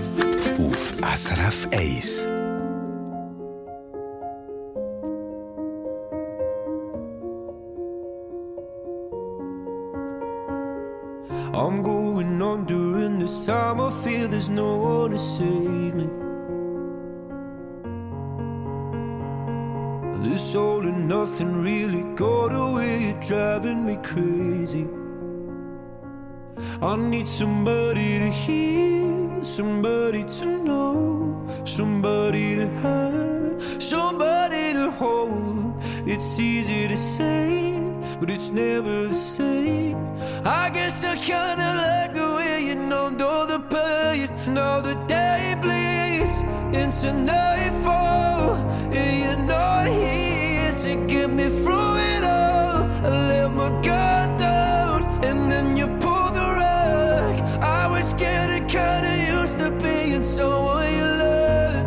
auf 0.59 0.93
SRF 1.01 1.67
1. 1.71 2.35
I'm 11.53 11.81
going 11.81 12.41
on 12.41 12.65
during 12.65 13.19
this 13.19 13.45
time. 13.45 13.79
I 13.81 13.89
feel 13.89 14.27
there's 14.27 14.49
no 14.49 14.77
one 14.77 15.11
to 15.11 15.17
save 15.17 15.95
me. 15.95 16.09
This 20.29 20.55
all 20.55 20.81
and 20.81 21.07
nothing 21.07 21.61
really 21.61 22.03
got 22.15 22.53
away, 22.53 23.15
driving 23.21 23.85
me 23.85 23.97
crazy. 24.03 24.87
I 26.57 26.95
need 26.95 27.27
somebody 27.27 28.19
to 28.19 28.29
hear, 28.29 29.43
somebody 29.43 30.23
to 30.23 30.45
know, 30.63 31.47
somebody 31.65 32.55
to 32.55 32.67
have, 32.81 33.81
somebody 33.81 34.73
to 34.73 34.91
hold. 34.91 35.73
It's 36.05 36.39
easy 36.39 36.87
to 36.87 36.95
say, 36.95 37.73
but 38.19 38.29
it's 38.29 38.51
never 38.51 39.07
the 39.07 39.13
same. 39.13 39.97
I 40.45 40.69
guess 40.69 41.03
I 41.03 41.15
kinda 41.15 41.69
like 41.83 42.13
the 42.13 42.35
way 42.37 42.65
you 42.67 42.75
numbed 42.75 43.21
all 43.21 43.45
the 43.45 43.59
pain. 43.59 44.29
Now 44.53 44.79
the 44.79 44.95
day 45.07 45.55
bleeds 45.59 46.41
into 46.73 47.13
nightfall, 47.13 48.55
and 48.93 49.14
someone 60.25 60.91
you 60.91 61.05
love. 61.23 61.85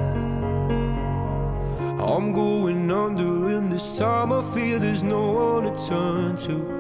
I'm 2.00 2.33
going 2.33 2.90
under, 2.90 3.49
and 3.57 3.73
this 3.73 3.99
time 3.99 4.33
I 4.33 4.42
feel 4.42 4.78
there's 4.78 5.02
no 5.02 5.33
one 5.33 5.64
to 5.64 5.73
turn 5.88 6.37
to. 6.47 6.78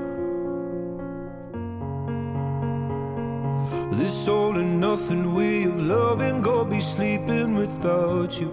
This 3.92 4.28
all 4.28 4.56
and 4.56 4.80
nothing 4.80 5.34
way 5.34 5.64
of 5.64 5.80
loving, 5.80 6.40
go 6.40 6.64
be 6.64 6.80
sleeping 6.80 7.56
without 7.56 8.38
you. 8.40 8.52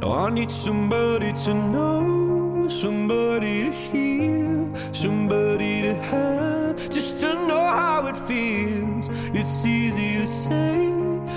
Now 0.00 0.12
I 0.26 0.30
need 0.30 0.50
somebody 0.50 1.32
to 1.44 1.54
know, 1.54 2.66
somebody 2.68 3.64
to 3.66 3.70
hear, 3.70 4.74
somebody 4.92 5.82
to 5.82 5.94
have, 5.94 6.90
just 6.90 7.20
to 7.20 7.34
know 7.46 7.64
how 7.80 8.06
it 8.08 8.16
feels. 8.16 9.08
It's 9.32 9.64
easy 9.64 10.16
to 10.20 10.26
say 10.26 11.03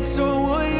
it 0.00 0.04
so 0.04 0.40
would 0.46 0.72
you? 0.72 0.79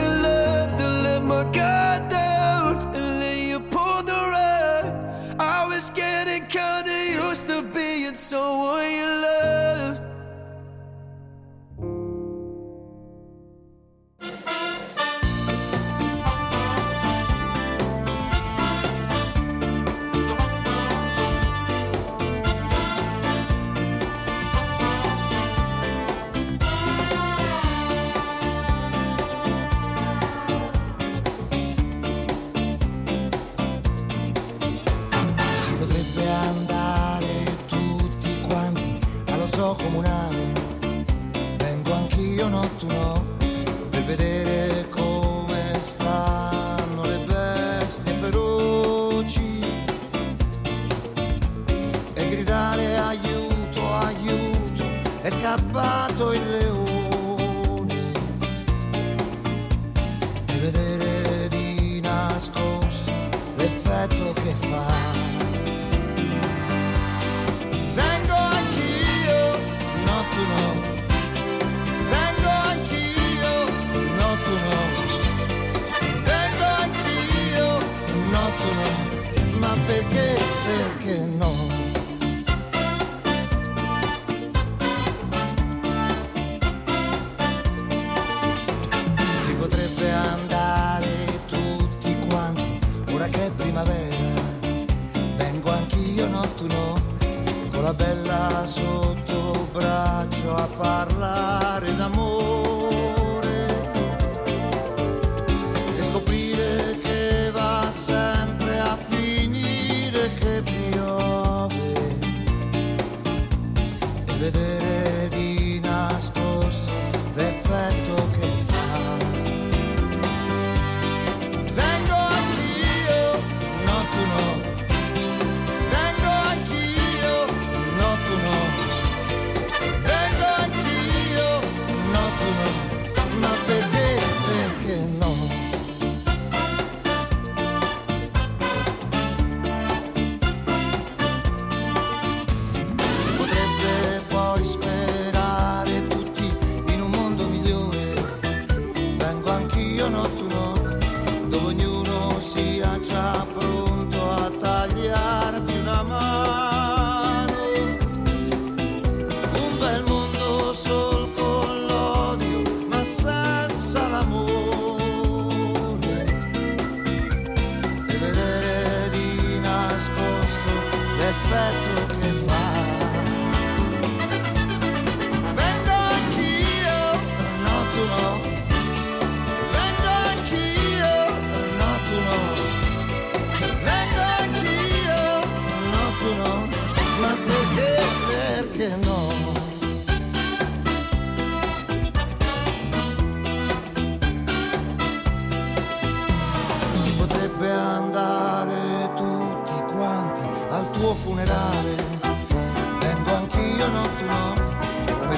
Bella 98.00 98.64
sotto 98.64 99.68
braccio 99.72 100.54
a 100.54 100.66
parlare 100.78 101.94
d'amore. 101.96 102.69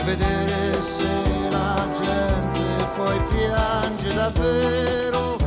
Vedere 0.05 0.83
se 0.83 1.49
la 1.51 1.87
gente 2.01 2.61
poi 2.97 3.19
piange 3.31 4.15
davvero. 4.15 5.42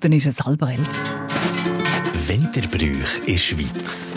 Minuten 0.00 0.12
ist 0.12 0.26
es 0.26 0.46
halb 0.46 0.62
elf. 0.62 0.78
Winterbrüch 2.28 3.26
in 3.26 3.32
der 3.32 3.38
Schweiz. 3.38 4.14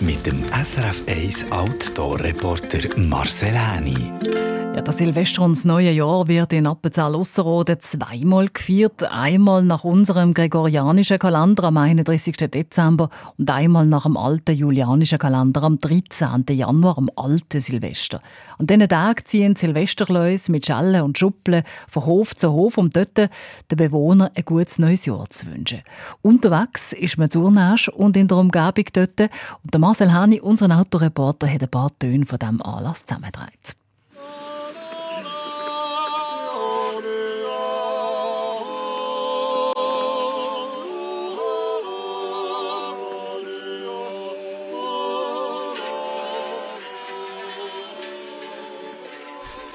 Mit 0.00 0.24
dem 0.24 0.42
SRF 0.64 1.02
1 1.06 1.52
Outdoor-Reporter 1.52 2.98
Marcel 2.98 3.54
Häni. 3.54 4.57
Das 4.88 4.96
Silvester 4.96 5.42
und 5.42 5.54
das 5.54 5.66
neue 5.66 5.92
Jahr 5.92 6.28
wird 6.28 6.54
in 6.54 6.66
Appenzell-Ausserrhoden 6.66 7.78
zweimal 7.78 8.48
gefeiert. 8.48 9.04
Einmal 9.04 9.62
nach 9.62 9.84
unserem 9.84 10.32
gregorianischen 10.32 11.18
Kalender 11.18 11.64
am 11.64 11.76
31. 11.76 12.34
Dezember 12.50 13.10
und 13.36 13.50
einmal 13.50 13.84
nach 13.84 14.04
dem 14.04 14.16
alten 14.16 14.56
julianischen 14.56 15.18
Kalender 15.18 15.62
am 15.62 15.78
13. 15.78 16.42
Januar, 16.52 16.96
am 16.96 17.10
alten 17.16 17.60
Silvester. 17.60 18.22
An 18.56 18.66
diesen 18.66 18.88
Tagen 18.88 19.26
ziehen 19.26 19.56
Silvesterleute 19.56 20.50
mit 20.50 20.64
Schellen 20.64 21.02
und 21.02 21.18
Schuppeln 21.18 21.64
von 21.86 22.06
Hof 22.06 22.34
zu 22.34 22.50
Hof, 22.50 22.78
um 22.78 22.88
dort 22.88 23.18
den 23.18 23.28
Bewohnern 23.76 24.30
ein 24.34 24.44
gutes 24.46 24.78
neues 24.78 25.04
Jahr 25.04 25.28
zu 25.28 25.48
wünschen. 25.48 25.82
Unterwegs 26.22 26.94
ist 26.94 27.18
man 27.18 27.30
Zurnasch 27.30 27.90
und 27.90 28.16
in 28.16 28.26
der 28.26 28.38
Umgebung 28.38 28.86
dort. 28.94 29.20
Und 29.20 29.74
der 29.74 29.80
Marcel 29.80 30.14
Hani, 30.14 30.40
unser 30.40 30.74
Autoreporter, 30.74 31.46
hat 31.46 31.62
ein 31.62 31.68
paar 31.68 31.90
Töne 31.98 32.24
von 32.24 32.38
diesem 32.38 32.62
Anlass 32.62 33.04
zusammengetragen. 33.04 33.52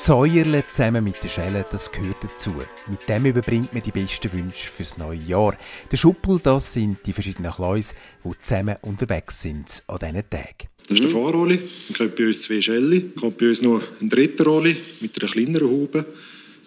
Zäuerle 0.04 0.66
zusammen 0.70 1.06
mit 1.06 1.24
der 1.24 1.30
Schelle, 1.30 1.66
das 1.72 1.90
gehört 1.90 2.18
dazu. 2.22 2.54
Mit 2.88 3.08
dem 3.08 3.26
überbringt 3.26 3.74
man 3.74 3.82
die 3.82 3.92
besten 3.92 4.34
Wünsche 4.34 4.68
fürs 4.68 4.98
neue 4.98 5.18
Jahr. 5.18 5.56
Der 5.94 5.96
Schuppel, 5.96 6.42
das 6.44 6.74
sind 6.74 6.98
die 7.06 7.14
verschiedenen 7.14 7.54
Kleus, 7.54 7.96
die 8.26 8.38
zusammen 8.38 8.76
unterwegs 8.82 9.42
sind 9.42 9.82
an 9.88 10.00
diesen 10.00 10.30
Tagen. 10.30 10.68
Das 10.90 11.00
ist 11.00 11.04
der 11.04 11.10
Fahrrolli. 11.10 11.58
Dann 11.58 11.98
kommt 11.98 12.18
bei 12.18 12.26
uns 12.28 12.42
zwei 12.42 12.60
Schellen. 12.60 13.14
Dann 13.14 13.22
kommt 13.22 13.38
bei 13.38 13.48
uns 13.48 13.62
noch 13.62 13.82
ein 14.02 14.10
dritter 14.10 14.44
Rolli 14.44 14.76
mit 15.00 15.24
einer 15.24 15.32
kleineren 15.32 15.70
Haube. 15.70 16.06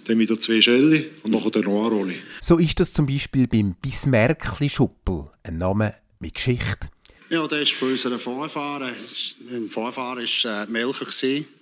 Dann 0.07 0.19
wieder 0.19 0.41
zwei 0.41 0.63
Schellen 0.63 1.05
und 1.23 1.33
nachher 1.33 1.51
der 1.51 1.65
Noir-Rolli. 1.65 2.15
So 2.41 2.57
ist 2.57 2.81
das 2.81 2.95
zum 2.95 3.05
Beispiel 3.05 3.47
beim 3.47 3.75
Bismärkli 3.75 4.71
Schuppel, 4.71 5.27
ein 5.43 5.59
Name 5.59 5.93
mit 6.21 6.33
Geschichte. 6.33 6.89
Ja, 7.29 7.47
der 7.49 7.63
ist 7.63 7.73
von 7.73 7.91
unseren 7.91 8.21
Vorfahren. 8.21 8.95
Ein 9.51 9.71
Vorfahren 9.71 10.25
war 10.25 10.63
äh, 10.63 10.67
Melcher 10.71 11.07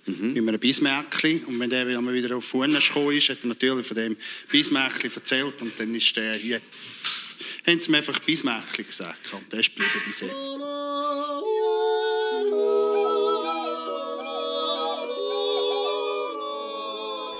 mhm. 0.05 0.33
mit 0.33 0.47
einem 0.47 0.59
Bismärkli. 0.59 1.41
Und 1.47 1.59
wenn 1.59 1.71
der 1.71 1.87
wieder 1.87 2.37
auf 2.37 2.45
Funes 2.45 2.87
gekommen 2.87 3.17
ist, 3.17 3.29
hat 3.29 3.39
er 3.41 3.47
natürlich 3.47 3.87
von 3.87 3.95
dem 3.95 4.15
Bismärkli 4.51 5.09
erzählt. 5.13 5.59
Und 5.61 5.79
dann 5.79 5.95
ist 5.95 6.15
der 6.15 6.35
hier, 6.35 6.61
haben 7.65 7.81
sie 7.81 7.89
mir 7.89 7.97
einfach 7.97 8.19
Bismärkli 8.19 8.83
gesagt. 8.83 9.33
Und 9.33 9.51
der 9.51 9.61
ist 9.61 9.71
geblieben 9.73 10.01
bis 10.05 10.21
jetzt. 10.21 10.35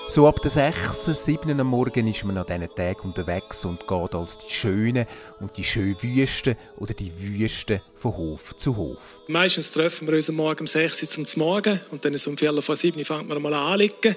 So 0.08 0.28
ab 0.28 0.40
der 0.40 0.52
6, 0.52 1.04
7 1.24 1.58
am 1.60 1.66
Morgen 1.66 2.06
ist 2.06 2.24
man 2.24 2.38
an 2.38 2.46
diesen 2.46 2.74
Tagen 2.74 3.00
unterwegs 3.00 3.64
und 3.64 3.80
geht 3.88 4.14
als 4.14 4.38
die 4.38 4.54
Schönen 4.54 5.04
und 5.40 5.56
die 5.56 5.64
schönen 5.64 6.00
Wüsten 6.00 6.56
oder 6.76 6.94
die 6.94 7.10
Wüsten 7.20 7.80
von 7.96 8.16
Hof 8.16 8.56
zu 8.56 8.76
Hof. 8.76 9.18
Meistens 9.26 9.72
treffen 9.72 10.06
wir 10.06 10.14
uns 10.14 10.30
am 10.30 10.36
Morgen 10.36 10.60
um 10.60 10.66
6 10.68 11.18
Uhr 11.18 11.26
zum 11.26 11.42
Morgen 11.42 11.80
und 11.90 12.04
dann 12.04 12.16
so 12.16 12.30
um 12.30 12.38
Viertel 12.38 12.62
vor 12.62 12.76
7 12.76 12.96
Uhr 12.96 13.04
fangen 13.04 13.28
wir 13.28 13.38
mal 13.40 13.52
an 13.52 13.72
anliegen. 13.72 14.14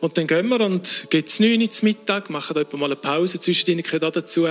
Und 0.00 0.16
dann 0.16 0.26
gehen 0.26 0.48
wir 0.48 0.60
und 0.62 1.06
gehen 1.10 1.24
es 1.26 1.38
9 1.38 1.60
Uhr 1.60 1.70
zum 1.70 1.88
Mittag, 1.88 2.30
machen 2.30 2.56
da 2.56 2.76
mal 2.76 2.86
eine 2.86 2.96
Pause 2.96 3.38
zwischendrin 3.38 4.00
dazu. 4.00 4.48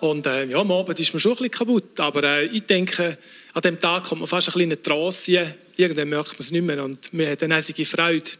Und 0.00 0.26
äh, 0.26 0.44
ja, 0.44 0.58
am 0.58 0.70
Abend 0.72 1.00
ist 1.00 1.14
man 1.14 1.20
schon 1.20 1.32
ein 1.32 1.38
bisschen 1.38 1.50
kaputt. 1.52 1.98
Aber 1.98 2.22
äh, 2.22 2.44
ich 2.44 2.66
denke, 2.66 3.16
an 3.54 3.62
dem 3.62 3.80
Tag 3.80 4.04
kommt 4.04 4.20
man 4.20 4.28
fast 4.28 4.48
ein 4.48 4.52
bisschen 4.52 4.70
in 4.70 4.76
eine 4.76 4.82
Trance. 4.82 5.54
Irgendwann 5.74 6.10
merkt 6.10 6.32
man 6.32 6.40
es 6.40 6.50
nicht 6.50 6.64
mehr 6.64 6.84
und 6.84 7.12
man 7.14 7.28
hat 7.28 7.42
eine 7.42 7.56
riesige 7.56 7.86
Freude 7.86 8.30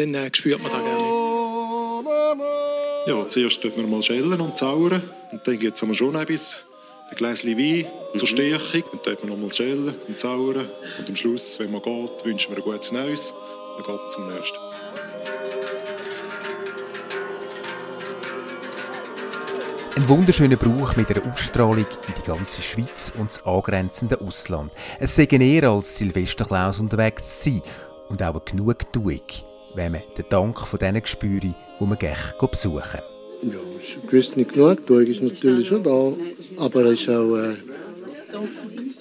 dann 0.00 0.14
äh, 0.14 0.30
spürt 0.32 0.62
man 0.62 0.72
das 0.72 0.82
gerne. 0.82 1.09
Ja, 3.06 3.28
zuerst 3.28 3.60
tut 3.62 3.76
man 3.76 3.90
mal 3.90 4.02
schellen 4.02 4.40
und 4.40 4.56
zaubern 4.56 5.02
und 5.32 5.46
dann 5.46 5.58
geht 5.58 5.82
es 5.82 5.96
schon 5.96 6.14
etwas, 6.14 6.64
ein 7.10 7.16
Gläschen 7.16 7.58
Wein 7.58 7.86
zur 8.14 8.28
mhm. 8.28 8.32
Stärkung. 8.32 8.84
Dann 8.92 9.16
tut 9.16 9.24
man 9.24 9.32
nochmal 9.32 9.52
schellen 9.52 9.94
und 10.06 10.20
zaubern 10.20 10.68
und 10.98 11.08
am 11.08 11.16
Schluss, 11.16 11.58
wenn 11.58 11.72
man 11.72 11.82
geht, 11.82 12.24
wünschen 12.24 12.50
wir 12.50 12.58
ein 12.58 12.64
gutes 12.64 12.92
Neues, 12.92 13.34
dann 13.76 13.86
geht 13.86 14.02
man 14.02 14.10
zum 14.10 14.34
nächsten. 14.34 14.58
Ein 19.96 20.08
wunderschöner 20.08 20.56
Brauch 20.56 20.96
mit 20.96 21.10
einer 21.10 21.32
Ausstrahlung 21.32 21.78
in 21.78 22.14
die 22.16 22.26
ganze 22.26 22.62
Schweiz 22.62 23.12
und 23.18 23.30
das 23.30 23.44
angrenzende 23.44 24.20
Ausland. 24.20 24.72
Es 24.98 25.16
sei 25.16 25.24
eher 25.24 25.70
als 25.70 25.98
Silvesterklaus 25.98 26.78
unterwegs 26.78 27.40
zu 27.40 27.50
sein 27.50 27.62
und 28.08 28.22
auch 28.22 28.34
eine 28.34 28.40
Genugtuung 28.40 29.20
wenn 29.74 29.92
man 29.92 30.02
den 30.16 30.24
Dank 30.28 30.60
von 30.60 30.78
denen 30.78 31.02
spürt, 31.04 31.44
die 31.44 31.54
man 31.78 31.98
gerne 31.98 32.16
besuchen 32.50 33.00
Ja, 33.42 33.58
gewiss 34.06 34.36
nicht 34.36 34.52
genug. 34.52 34.86
Die 34.86 35.10
ist 35.10 35.22
natürlich 35.22 35.68
schon 35.68 35.82
da. 35.82 36.12
Aber 36.56 36.84
es 36.86 37.00
ist 37.00 37.08
auch 37.08 37.36
äh, 37.36 37.54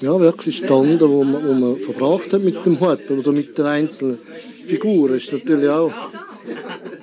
ja, 0.02 0.20
wirklich 0.20 0.58
Stunden, 0.58 1.00
wo 1.00 1.24
man, 1.24 1.46
wo 1.46 1.54
man 1.54 1.78
verbracht 1.78 2.32
hat 2.32 2.42
mit 2.42 2.66
dem 2.66 2.80
Hut 2.80 3.10
oder 3.10 3.32
mit 3.32 3.58
der 3.58 3.66
einzelnen 3.66 4.20
Figur. 4.66 5.12
ist 5.12 5.32
natürlich 5.34 5.70
auch 5.70 5.92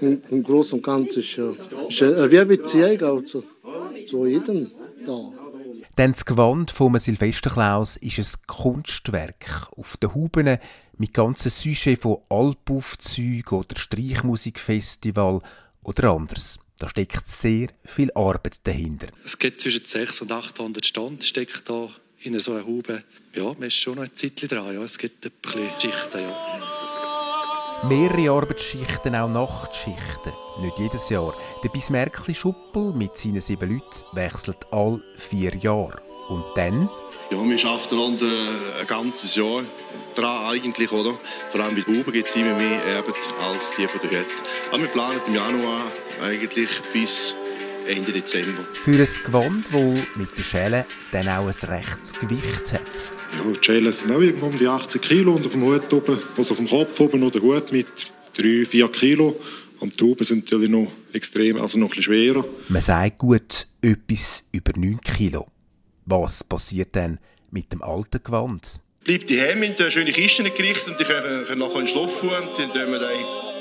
im, 0.00 0.22
im 0.31 0.42
Großen 0.42 0.79
und 0.79 0.85
Ganzen 0.85 1.20
ist, 1.20 1.37
ja, 1.37 1.50
ist 1.88 2.02
eine, 2.02 2.46
Beziehung 2.46 3.02
auch 3.02 3.24
zu, 3.24 3.42
zu 4.09 4.26
jedem 4.26 4.70
da. 5.05 5.36
Denn 5.99 6.13
das 6.13 6.27
Gewand 6.27 6.71
vom 6.71 6.99
Silvesterklaus 6.99 7.97
ist 7.97 8.19
ein 8.19 8.47
Kunstwerk. 8.47 9.69
Auf 9.77 9.97
den 9.97 10.15
Huben 10.15 10.59
mit 10.99 11.15
ganzen 11.15 11.51
Sujet 11.51 12.01
von 12.01 12.19
Alpaufzügen 12.29 13.59
oder 13.59 13.77
Streichmusikfestival 13.77 15.41
oder 15.83 16.11
anderes. 16.11 16.59
Da 16.79 16.89
steckt 16.91 17.27
sehr 17.29 17.69
viel 17.85 18.11
Arbeit 18.15 18.59
dahinter. 18.65 19.09
Es 19.25 19.39
gibt 19.39 19.63
zwischen 19.63 19.87
600 19.87 20.21
und 20.21 20.33
800 20.33 20.85
Stunden 20.85 21.23
steckt 21.23 21.69
da 21.71 21.89
in 22.21 22.39
so 22.41 22.53
einer 22.53 22.67
Haube. 22.67 23.03
Ja, 23.35 23.45
man 23.45 23.63
ist 23.63 23.77
schon 23.77 23.95
noch 23.95 24.03
ein 24.03 24.15
Zeitchen 24.15 24.51
dran. 24.51 24.75
Ja. 24.75 24.83
Es 24.83 24.99
gibt 24.99 25.25
ein 25.25 25.33
bisschen 25.41 25.71
Schichten, 25.81 26.21
ja. 26.21 26.76
Mehrere 27.85 28.31
Arbeitsschichten, 28.31 29.15
auch 29.15 29.29
Nachtschichten. 29.29 30.33
Nicht 30.61 30.79
jedes 30.79 31.11
Jahr. 31.11 31.35
Der 31.62 31.69
Bismerkli 31.69 32.35
Schuppel 32.35 32.93
mit 32.93 33.17
seinen 33.17 33.43
sieben 33.43 33.71
Leuten 33.71 34.05
wechselt 34.12 34.67
all 34.71 35.03
vier 35.17 35.55
Jahre. 35.55 36.01
Und 36.29 36.45
dann? 36.55 36.89
Ja, 37.31 37.37
wir 37.37 37.67
arbeiten 37.67 37.99
rund 37.99 38.23
äh, 38.23 38.81
ein 38.81 38.87
ganzes 38.87 39.37
Jahr 39.37 39.62
dran 40.15 40.47
eigentlich, 40.47 40.91
oder? 40.91 41.15
Vor 41.51 41.61
allem 41.61 41.77
bei 41.77 41.83
Huber 41.83 42.12
gibt 42.12 42.29
es 42.29 42.35
immer 42.35 42.55
mehr 42.55 42.85
Erben 42.87 43.12
als 43.43 43.73
die 43.77 43.87
von 43.87 44.01
der 44.01 44.21
Hütte. 44.21 44.35
Aber 44.71 44.81
wir 44.81 44.89
planen 44.89 45.21
im 45.27 45.35
Januar 45.35 45.83
eigentlich 46.23 46.71
bis 46.93 47.35
Ende 47.88 48.12
Dezember. 48.12 48.64
Für 48.85 48.90
ein 48.90 49.09
Gewand, 49.25 49.64
das 49.72 50.16
mit 50.16 50.37
der 50.37 50.42
Schelle 50.42 50.87
dann 51.12 51.29
auch 51.29 51.46
ein 51.46 51.70
rechtes 51.70 52.12
Gewicht 52.12 52.72
hat. 52.72 53.12
Ja, 53.33 53.53
die 53.53 53.64
Schellen 53.64 53.92
sind 53.92 54.11
auch 54.11 54.20
irgendwo 54.20 54.46
um 54.46 54.59
die 54.59 54.66
80 54.66 55.01
Kilo 55.01 55.35
und 55.35 55.46
auf 55.46 55.53
dem 55.53 55.62
Hut 55.62 55.92
oben, 55.92 56.18
also 56.37 56.53
auf 56.53 56.57
dem 56.57 56.68
Kopf 56.68 56.99
oben 57.01 57.20
noch 57.20 57.31
der 57.31 57.42
Hut 57.42 57.72
mit 57.72 57.87
3, 58.37 58.66
4 58.66 58.88
Kilo. 58.88 59.40
Und 59.79 59.92
die 59.92 59.96
Tauben 59.96 60.25
sind 60.25 60.44
natürlich 60.44 60.70
noch 60.70 60.90
extrem, 61.12 61.61
also 61.61 61.79
noch 61.79 61.87
ein 61.87 61.96
bisschen 61.96 62.14
schwerer. 62.14 62.44
Man 62.68 62.83
sagt 62.83 63.18
gut 63.18 63.66
etwas 63.83 64.44
über 64.53 64.72
9 64.75 65.01
Kilo. 65.01 65.46
Was 66.07 66.42
passiert 66.42 66.96
dann 66.96 67.18
mit 67.51 67.72
dem 67.72 67.83
alten 67.83 68.22
Gewand? 68.22 68.81
Bleibt 69.05 69.31
die 69.31 69.38
Hemme 69.38 69.66
in 69.66 69.90
schöne 69.90 70.12
Kisten 70.12 70.44
gerichtet 70.44 70.88
und 70.88 71.01
die 71.01 71.05
können, 71.05 71.44
können 71.44 71.61
nachher 71.61 71.75
in 71.75 71.81
den 71.81 71.87
Stoff 71.87 72.20
fahren 72.20 72.49
und 72.49 72.59
dann 72.59 72.90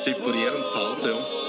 separieren 0.03 0.55
und 0.55 0.73
behalten. 0.73 1.07
Ja. 1.07 1.44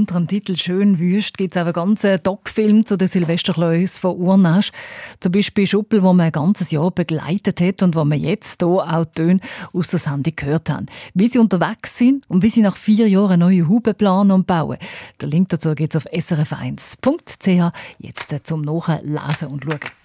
Unter 0.00 0.14
dem 0.14 0.28
Titel 0.28 0.56
«Schön 0.56 0.98
wüst» 0.98 1.36
gibt 1.36 1.54
es 1.54 1.60
auch 1.60 1.66
einen 1.66 1.74
ganzen 1.74 2.22
Doc-Film 2.22 2.86
zu 2.86 2.96
den 2.96 3.06
Silvesterkläus 3.06 3.98
von 3.98 4.16
Urnasch. 4.16 4.72
Zum 5.20 5.30
Beispiel 5.30 5.66
Schuppel, 5.66 6.02
wo 6.02 6.14
man 6.14 6.24
ein 6.24 6.32
ganzes 6.32 6.70
Jahr 6.70 6.90
begleitet 6.90 7.60
hat 7.60 7.82
und 7.82 7.94
wo 7.94 8.02
wir 8.06 8.16
jetzt 8.16 8.62
hier 8.62 8.68
auch 8.70 9.04
Töne 9.14 9.40
aus 9.74 9.88
der 9.88 9.98
Sendung 9.98 10.32
gehört 10.34 10.70
haben. 10.70 10.86
Wie 11.12 11.28
sie 11.28 11.38
unterwegs 11.38 11.98
sind 11.98 12.24
und 12.30 12.42
wie 12.42 12.48
sie 12.48 12.62
nach 12.62 12.78
vier 12.78 13.10
Jahren 13.10 13.40
neue 13.40 13.68
Huben 13.68 13.94
planen 13.94 14.30
und 14.30 14.46
bauen. 14.46 14.78
Der 15.20 15.28
Link 15.28 15.50
dazu 15.50 15.74
geht 15.74 15.94
auf 15.94 16.06
srf1.ch. 16.06 17.72
Jetzt 17.98 18.34
zum 18.44 18.62
Nachlesen 18.62 19.48
und 19.48 19.64
Schauen. 19.64 19.99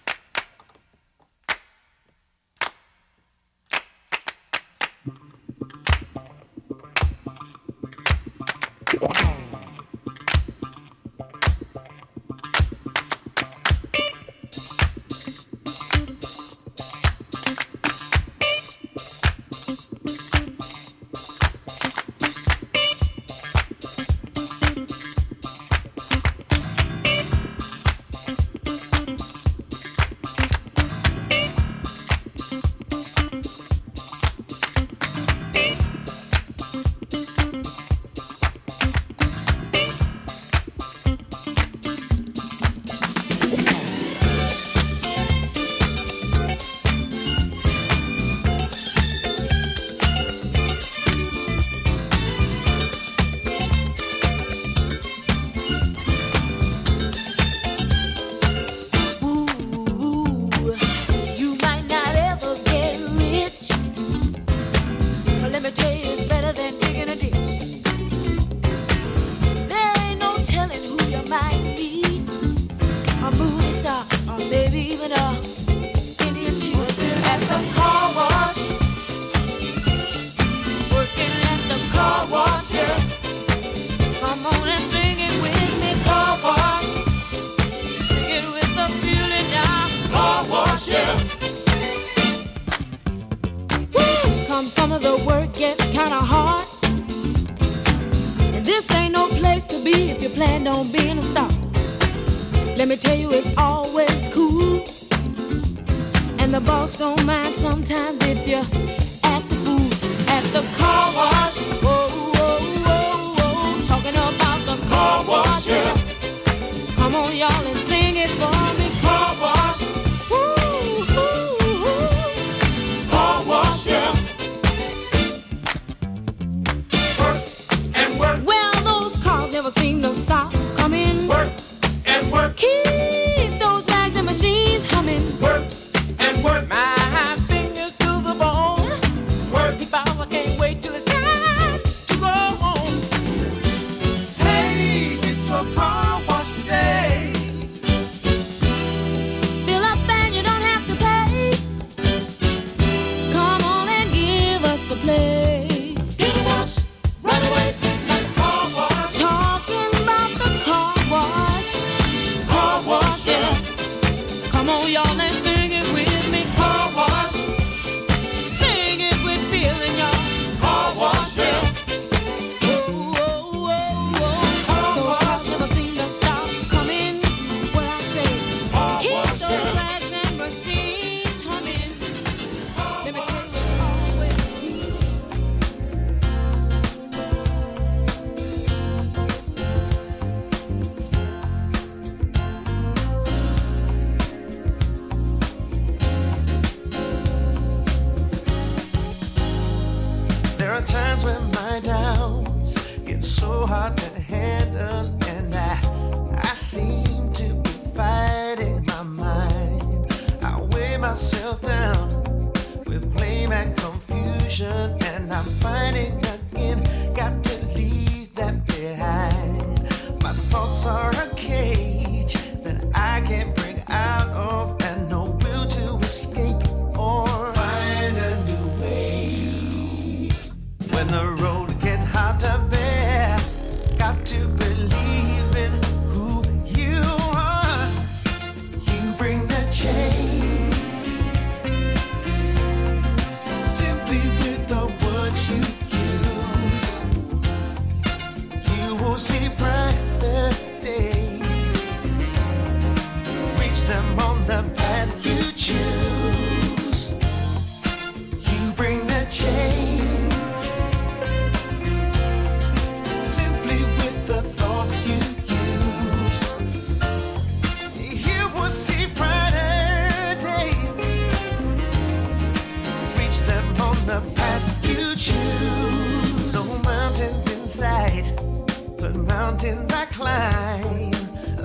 mountains 279.55 279.93
I 279.93 280.05
climb. 280.05 281.11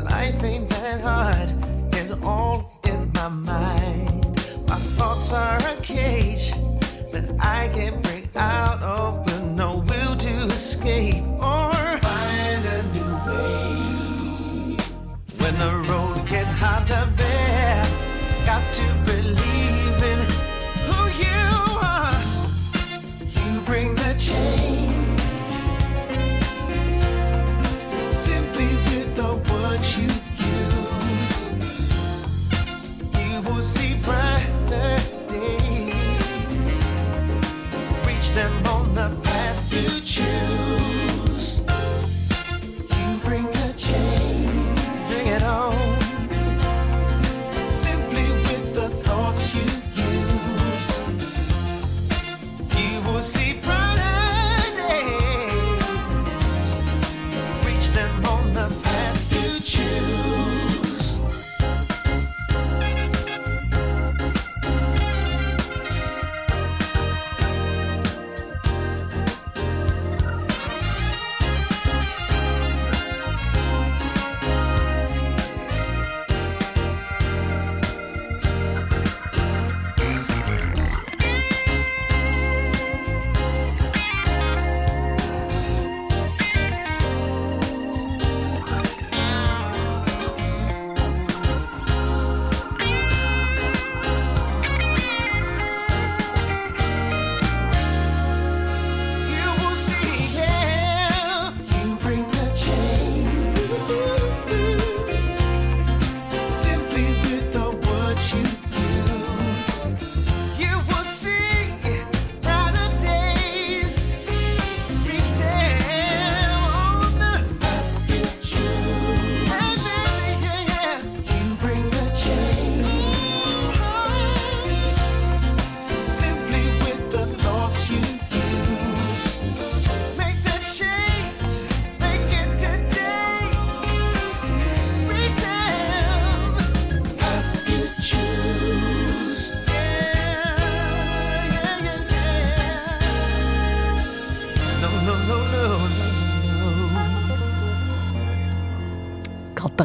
Life 0.05 0.45
ain't 0.45 0.69
that 0.71 1.01
hard, 1.01 1.51
it's 1.95 2.13
all 2.23 2.81
in 2.85 3.11
my 3.15 3.29
mind. 3.29 4.27
My 4.69 4.77
thoughts 4.97 5.33
are 5.33 5.59
a 5.59 5.77
cage, 5.83 6.53
but 7.11 7.25
I 7.41 7.69
can't 7.75 8.01
break 8.03 8.29
out. 8.37 8.70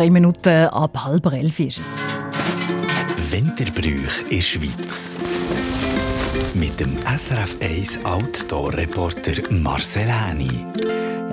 Drei 0.06 0.12
Minuten 0.12 0.68
ab 0.68 1.04
halb 1.04 1.26
elf 1.34 1.60
ist 1.60 1.80
es. 1.80 3.32
Winterbrüch 3.32 4.22
in 4.30 4.38
der 4.38 4.44
Schweiz. 4.44 5.18
Mit 6.54 6.80
dem 6.80 6.96
SRF 7.18 7.58
1 7.60 8.06
Outdoor-Reporter 8.06 9.52
Marcel 9.52 10.08
Häni. 10.08 10.64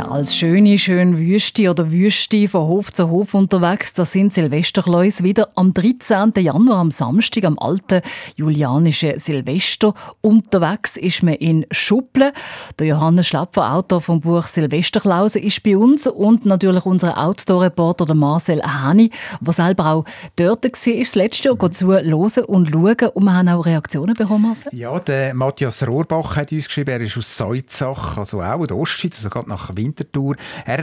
Als 0.09 0.37
schöne, 0.37 0.79
schön 0.79 1.19
Wüste 1.19 1.71
oder 1.71 1.91
Wüste 1.93 2.49
von 2.49 2.67
Hof 2.67 2.93
zu 2.93 3.09
Hof 3.09 3.35
unterwegs, 3.35 3.93
da 3.93 4.05
sind 4.05 4.35
Silvesterkleus 4.35 5.23
wieder 5.23 5.49
am 5.55 5.73
13. 5.73 6.33
Januar, 6.39 6.79
am 6.79 6.91
Samstag, 6.91 7.45
am 7.45 7.59
alten 7.59 8.03
julianischen 8.37 9.19
Silvester. 9.19 9.95
Unterwegs 10.21 10.97
ist 10.97 11.23
man 11.23 11.35
in 11.35 11.67
Schupple. 11.71 12.33
Der 12.79 12.89
Johannes 12.89 13.29
Schlapfer, 13.29 13.73
Autor 13.73 14.01
vom 14.01 14.21
Buch 14.21 14.45
Silvesterklause, 14.45 15.39
ist 15.39 15.63
bei 15.63 15.77
uns 15.77 16.07
und 16.07 16.47
natürlich 16.47 16.85
unser 16.85 17.17
Outdoor-Reporter, 17.17 18.15
Marcel 18.15 18.63
Hani, 18.63 19.11
der 19.41 19.53
selber 19.53 19.87
auch 19.87 20.05
dort 20.37 20.65
war, 20.65 20.99
das 20.99 21.15
letzte 21.15 21.49
Jahr, 21.49 21.57
geht 21.57 21.75
zu 21.75 21.87
hören 21.87 22.13
und 22.13 22.69
schauen. 22.69 23.09
Und 23.15 23.25
wir 23.25 23.35
haben 23.35 23.49
auch 23.49 23.65
Reaktionen 23.65 24.15
bekommen, 24.15 24.49
Marcel. 24.49 24.75
Ja, 24.75 24.99
der 24.99 25.35
Matthias 25.35 25.87
Rohrbach 25.87 26.37
hat 26.37 26.53
uns 26.53 26.67
geschrieben, 26.67 26.91
er 26.91 27.01
ist 27.01 27.17
aus 27.17 27.37
Seutzach, 27.37 28.19
also 28.19 28.43
auch 28.43 28.61
in 28.61 28.67
der 28.67 28.77
Ostschweiz, 28.77 29.17
also 29.19 29.31
gerade 29.31 29.49
nach 29.49 29.75
Winterthur. 29.93 30.37
Er 30.65 30.83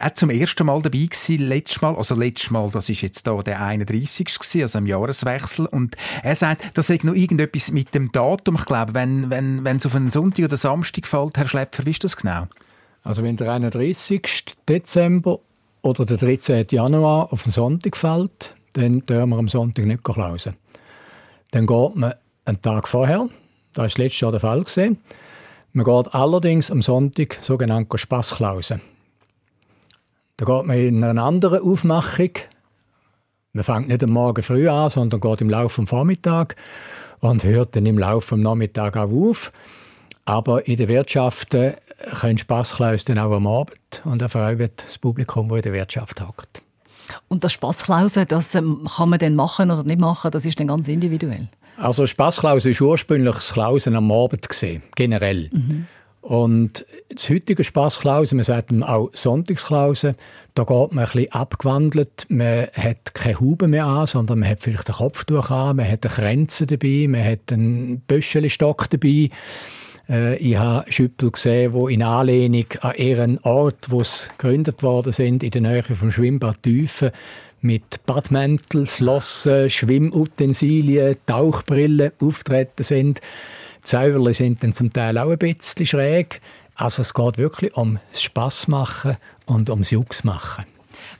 er 0.00 0.14
zum 0.14 0.30
ersten 0.30 0.66
Mal 0.66 0.82
dabei 0.82 0.98
gewesen, 0.98 1.48
letztes 1.48 1.80
Mal, 1.80 1.96
also 1.96 2.14
letztes 2.14 2.50
Mal, 2.50 2.70
das 2.70 2.88
ist 2.88 3.00
jetzt 3.02 3.26
da 3.26 3.42
der 3.42 3.62
31. 3.62 4.26
gewesen, 4.26 4.62
also 4.62 4.78
im 4.78 4.86
Jahreswechsel. 4.86 5.66
Und 5.66 5.96
er 6.22 6.36
sagt, 6.36 6.76
da 6.76 6.82
sei 6.82 6.98
noch 7.02 7.14
irgendetwas 7.14 7.72
mit 7.72 7.94
dem 7.94 8.12
Datum. 8.12 8.56
Ich 8.56 8.66
glaube, 8.66 8.94
wenn, 8.94 9.30
wenn, 9.30 9.64
wenn 9.64 9.78
es 9.78 9.86
auf 9.86 9.94
einen 9.94 10.10
Sonntag 10.10 10.44
oder 10.44 10.56
Samstag 10.56 11.06
fällt, 11.06 11.36
Herr 11.36 11.48
Schlepfer, 11.48 11.86
wie 11.86 11.90
ist 11.90 12.04
das 12.04 12.16
genau? 12.16 12.46
Also 13.02 13.22
wenn 13.22 13.36
der 13.36 13.52
31. 13.52 14.22
Dezember 14.68 15.40
oder 15.82 16.04
der 16.04 16.18
13. 16.18 16.66
Januar 16.70 17.32
auf 17.32 17.44
einen 17.44 17.52
Sonntag 17.52 17.96
fällt, 17.96 18.54
dann 18.74 19.04
dürfen 19.06 19.30
wir 19.30 19.38
am 19.38 19.48
Sonntag 19.48 19.86
nicht 19.86 20.04
klausen. 20.04 20.54
Dann 21.50 21.66
geht 21.66 21.96
man 21.96 22.14
einen 22.44 22.60
Tag 22.60 22.86
vorher, 22.86 23.28
das 23.72 23.78
war 23.78 23.84
das 23.84 23.98
letztes 23.98 24.20
Jahr 24.20 24.30
der 24.32 24.40
Fall. 24.40 24.62
Gewesen. 24.62 24.98
Man 25.72 25.84
geht 25.84 26.14
allerdings 26.14 26.70
am 26.70 26.82
Sonntag 26.82 27.38
sogenannt 27.42 27.88
Spassklausen. 27.94 28.80
Da 30.36 30.44
geht 30.44 30.66
man 30.66 30.76
in 30.76 31.04
einer 31.04 31.22
anderen 31.22 31.62
Aufmachung. 31.62 32.30
Man 33.52 33.62
fängt 33.62 33.88
nicht 33.88 34.02
am 34.02 34.10
Morgen 34.10 34.42
früh 34.42 34.68
an, 34.68 34.90
sondern 34.90 35.20
geht 35.20 35.40
im 35.40 35.50
Laufe 35.50 35.82
des 35.82 35.90
Vormittag 35.90 36.56
und 37.20 37.44
hört 37.44 37.76
dann 37.76 37.86
im 37.86 37.98
Laufe 37.98 38.34
des 38.34 38.42
Nachmittags 38.42 38.96
auch 38.96 39.10
auf. 39.10 39.52
Aber 40.24 40.66
in 40.66 40.76
der 40.76 40.88
Wirtschaft 40.88 41.54
äh, 41.54 41.74
können 42.20 42.38
Spassklaus 42.38 43.04
dann 43.04 43.18
auch 43.18 43.32
am 43.32 43.46
Abend 43.46 44.02
und 44.04 44.22
erfreuen 44.22 44.70
das 44.76 44.98
Publikum, 44.98 45.48
das 45.48 45.58
in 45.58 45.62
der 45.62 45.72
Wirtschaft 45.72 46.20
hockt. 46.20 46.62
Und 47.28 47.44
das 47.44 47.52
Spassklausen, 47.52 48.26
das 48.26 48.54
ähm, 48.54 48.88
kann 48.96 49.08
man 49.08 49.18
dann 49.18 49.36
machen 49.36 49.70
oder 49.70 49.84
nicht 49.84 50.00
machen, 50.00 50.30
das 50.32 50.44
ist 50.44 50.58
dann 50.58 50.68
ganz 50.68 50.88
individuell. 50.88 51.48
Also 51.80 52.06
Spassklausen 52.06 52.72
ist 52.72 52.80
ursprünglich 52.80 53.34
das 53.34 53.52
Klausen 53.54 53.96
am 53.96 54.12
Abend 54.12 54.48
gesehen, 54.48 54.82
generell. 54.96 55.48
Mhm. 55.50 55.86
Und 56.20 56.84
das 57.08 57.30
heutige 57.30 57.64
Spassklausen, 57.64 58.36
man 58.36 58.44
sagt 58.44 58.70
auch 58.82 59.10
Sonntagsklausen, 59.14 60.16
da 60.54 60.64
geht 60.64 60.92
man 60.92 61.04
ein 61.04 61.10
bisschen 61.10 61.32
abgewandelt. 61.32 62.26
Man 62.28 62.66
hat 62.76 63.14
keine 63.14 63.40
Haube 63.40 63.68
mehr 63.68 63.86
an, 63.86 64.06
sondern 64.06 64.40
man 64.40 64.50
hat 64.50 64.60
vielleicht 64.60 64.90
ein 64.90 64.96
Kopftuch 64.96 65.50
an, 65.50 65.76
man 65.76 65.90
hat 65.90 66.04
eine 66.04 66.14
Kränze 66.14 66.66
dabei, 66.66 67.06
man 67.08 67.24
hat 67.24 67.50
einen 67.50 68.00
Böschelistock 68.00 68.90
dabei. 68.90 69.30
Äh, 70.10 70.36
ich 70.36 70.56
habe 70.56 70.92
Schüppel 70.92 71.30
gesehen, 71.30 71.72
die 71.72 71.94
in 71.94 72.02
Anlehnung 72.02 72.66
an 72.82 72.94
ihren 72.96 73.38
Ort, 73.38 73.90
wo 73.90 74.02
sie 74.04 74.28
gegründet 74.36 74.82
worden 74.82 75.12
sind, 75.12 75.42
in 75.42 75.50
der 75.50 75.62
Nähe 75.62 75.82
vom 75.82 76.10
Schwimmbad 76.10 76.62
Tüfen, 76.62 77.12
mit 77.60 78.04
Badmäntel, 78.06 78.86
Flossen, 78.86 79.70
Schwimmutensilien, 79.70 81.16
Tauchbrillen 81.26 82.12
auftreten 82.20 82.82
sind. 82.82 83.20
Die 83.84 83.88
Säuberli 83.88 84.34
sind 84.34 84.62
dann 84.62 84.72
zum 84.72 84.92
Teil 84.92 85.18
auch 85.18 85.30
ein 85.30 85.38
bisschen 85.38 85.86
schräg. 85.86 86.40
Also 86.74 87.02
es 87.02 87.14
geht 87.14 87.38
wirklich 87.38 87.76
ums 87.76 88.00
Spass 88.14 88.68
machen 88.68 89.16
und 89.46 89.68
ums 89.70 89.90
Jux 89.90 90.24
machen. 90.24 90.64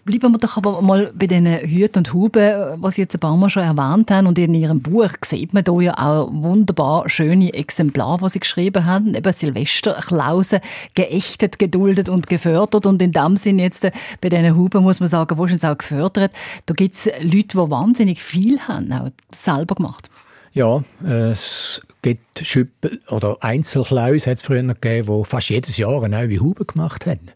Bleiben 0.05 0.33
wir 0.33 0.39
doch 0.39 0.57
aber 0.57 0.81
mal 0.81 1.13
bei 1.15 1.27
den 1.27 1.47
Hüten 1.47 1.99
und 1.99 2.15
Huben, 2.15 2.83
was 2.83 2.95
Sie 2.95 3.03
jetzt 3.03 3.15
ein 3.15 3.21
paar 3.21 3.37
Mal 3.37 3.51
schon 3.51 3.63
erwähnt 3.63 4.11
haben. 4.11 4.27
Und 4.27 4.39
in 4.39 4.55
Ihrem 4.55 4.81
Buch 4.81 5.11
sieht 5.25 5.53
man 5.53 5.65
hier 5.65 5.83
ja 5.83 5.99
auch 5.99 6.31
wunderbar 6.33 7.09
schöne 7.11 7.53
Exemplare, 7.53 8.19
die 8.25 8.31
Sie 8.31 8.41
geschrieben 8.41 8.87
haben. 8.87 9.15
Eben 9.15 9.33
Silvesterklausen, 9.33 10.61
geächtet, 10.95 11.59
geduldet 11.59 12.09
und 12.09 12.29
gefördert. 12.29 12.87
Und 12.87 13.03
in 13.03 13.13
dem 13.13 13.37
Sinn 13.37 13.59
jetzt 13.59 13.85
äh, 13.85 13.93
bei 14.21 14.31
diesen 14.31 14.57
Huben 14.57 14.83
muss 14.83 15.01
man 15.01 15.09
sagen, 15.09 15.37
sie 15.59 15.69
auch 15.69 15.79
gefördert? 15.79 16.33
Da 16.67 16.75
gibt 16.75 16.95
es 16.95 17.07
Leute, 17.23 17.49
die 17.49 17.71
wahnsinnig 17.71 18.23
viel 18.23 18.59
haben, 18.61 18.93
auch 18.93 19.11
selber 19.35 19.75
gemacht. 19.75 20.11
Ja, 20.53 20.83
es 21.05 21.81
gibt 22.03 22.41
Schüppel 22.41 23.01
oder 23.09 23.37
Einzelklaus 23.41 24.27
hat 24.27 24.39
es 24.39 24.43
früher 24.43 24.63
gegeben, 24.63 25.21
die 25.21 25.25
fast 25.25 25.51
jedes 25.51 25.77
Jahr 25.77 26.03
eine 26.03 26.27
neue 26.27 26.41
Haube 26.41 26.65
gemacht 26.65 27.07
haben. 27.07 27.31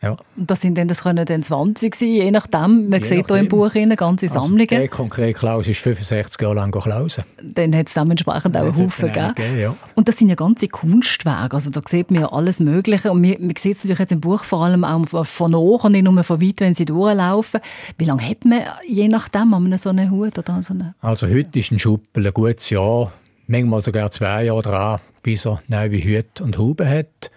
Ja. 0.00 0.16
Und 0.36 0.48
das, 0.48 0.60
sind 0.60 0.78
dann, 0.78 0.86
das 0.86 1.02
können 1.02 1.26
dann 1.26 1.42
20 1.42 1.94
sein, 1.94 2.08
je 2.08 2.30
nachdem. 2.30 2.88
Man 2.88 3.02
je 3.02 3.08
sieht 3.08 3.26
hier 3.26 3.36
im 3.36 3.48
Buch 3.48 3.74
eine 3.74 3.96
ganze 3.96 4.26
also 4.26 4.40
Sammlungen. 4.40 4.68
Der 4.68 4.88
konkrete 4.88 5.32
Klaus 5.32 5.66
ist 5.66 5.80
65 5.80 6.40
Jahre 6.40 6.54
lang 6.54 6.70
klausen. 6.70 7.24
Dann 7.42 7.74
hat 7.74 7.88
es 7.88 7.94
dementsprechend 7.94 8.56
auch 8.56 8.62
einen 8.62 8.78
Haufen 8.78 9.08
gegeben. 9.08 9.34
gegeben 9.34 9.58
ja. 9.58 9.76
Und 9.96 10.06
das 10.06 10.18
sind 10.18 10.28
ja 10.28 10.36
ganze 10.36 10.68
Kunstwerke. 10.68 11.54
Also 11.54 11.70
da 11.70 11.80
sieht 11.84 12.12
man 12.12 12.20
ja 12.20 12.32
alles 12.32 12.60
Mögliche. 12.60 13.10
Und 13.10 13.22
man, 13.22 13.36
man 13.40 13.56
sieht 13.56 13.76
es 13.76 13.84
natürlich 13.84 13.98
jetzt 13.98 14.12
im 14.12 14.20
Buch 14.20 14.44
vor 14.44 14.64
allem 14.64 14.84
auch 14.84 15.26
von 15.26 15.54
hoch 15.54 15.82
und 15.82 15.92
nicht 15.92 16.04
nur 16.04 16.22
von 16.22 16.40
weit, 16.40 16.60
wenn 16.60 16.76
sie 16.76 16.84
durchlaufen. 16.84 17.60
Wie 17.96 18.04
lange 18.04 18.28
hat 18.28 18.44
man 18.44 18.62
je 18.86 19.08
nachdem 19.08 19.52
an 19.52 19.76
so 19.78 19.90
einen 19.90 20.12
Hut? 20.12 20.38
Oder 20.38 20.62
so 20.62 20.74
eine 20.74 20.94
also 21.00 21.26
heute 21.26 21.58
ist 21.58 21.72
ein 21.72 21.78
Schuppel 21.80 22.26
ein 22.26 22.32
gutes 22.32 22.70
Jahr, 22.70 23.12
manchmal 23.48 23.82
sogar 23.82 24.10
zwei 24.10 24.44
Jahre 24.44 24.62
dran, 24.62 25.00
bis 25.22 25.44
er 25.44 25.60
neue 25.66 26.02
Hüte 26.02 26.44
und 26.44 26.56
Huben 26.56 26.88
hat. 26.88 27.30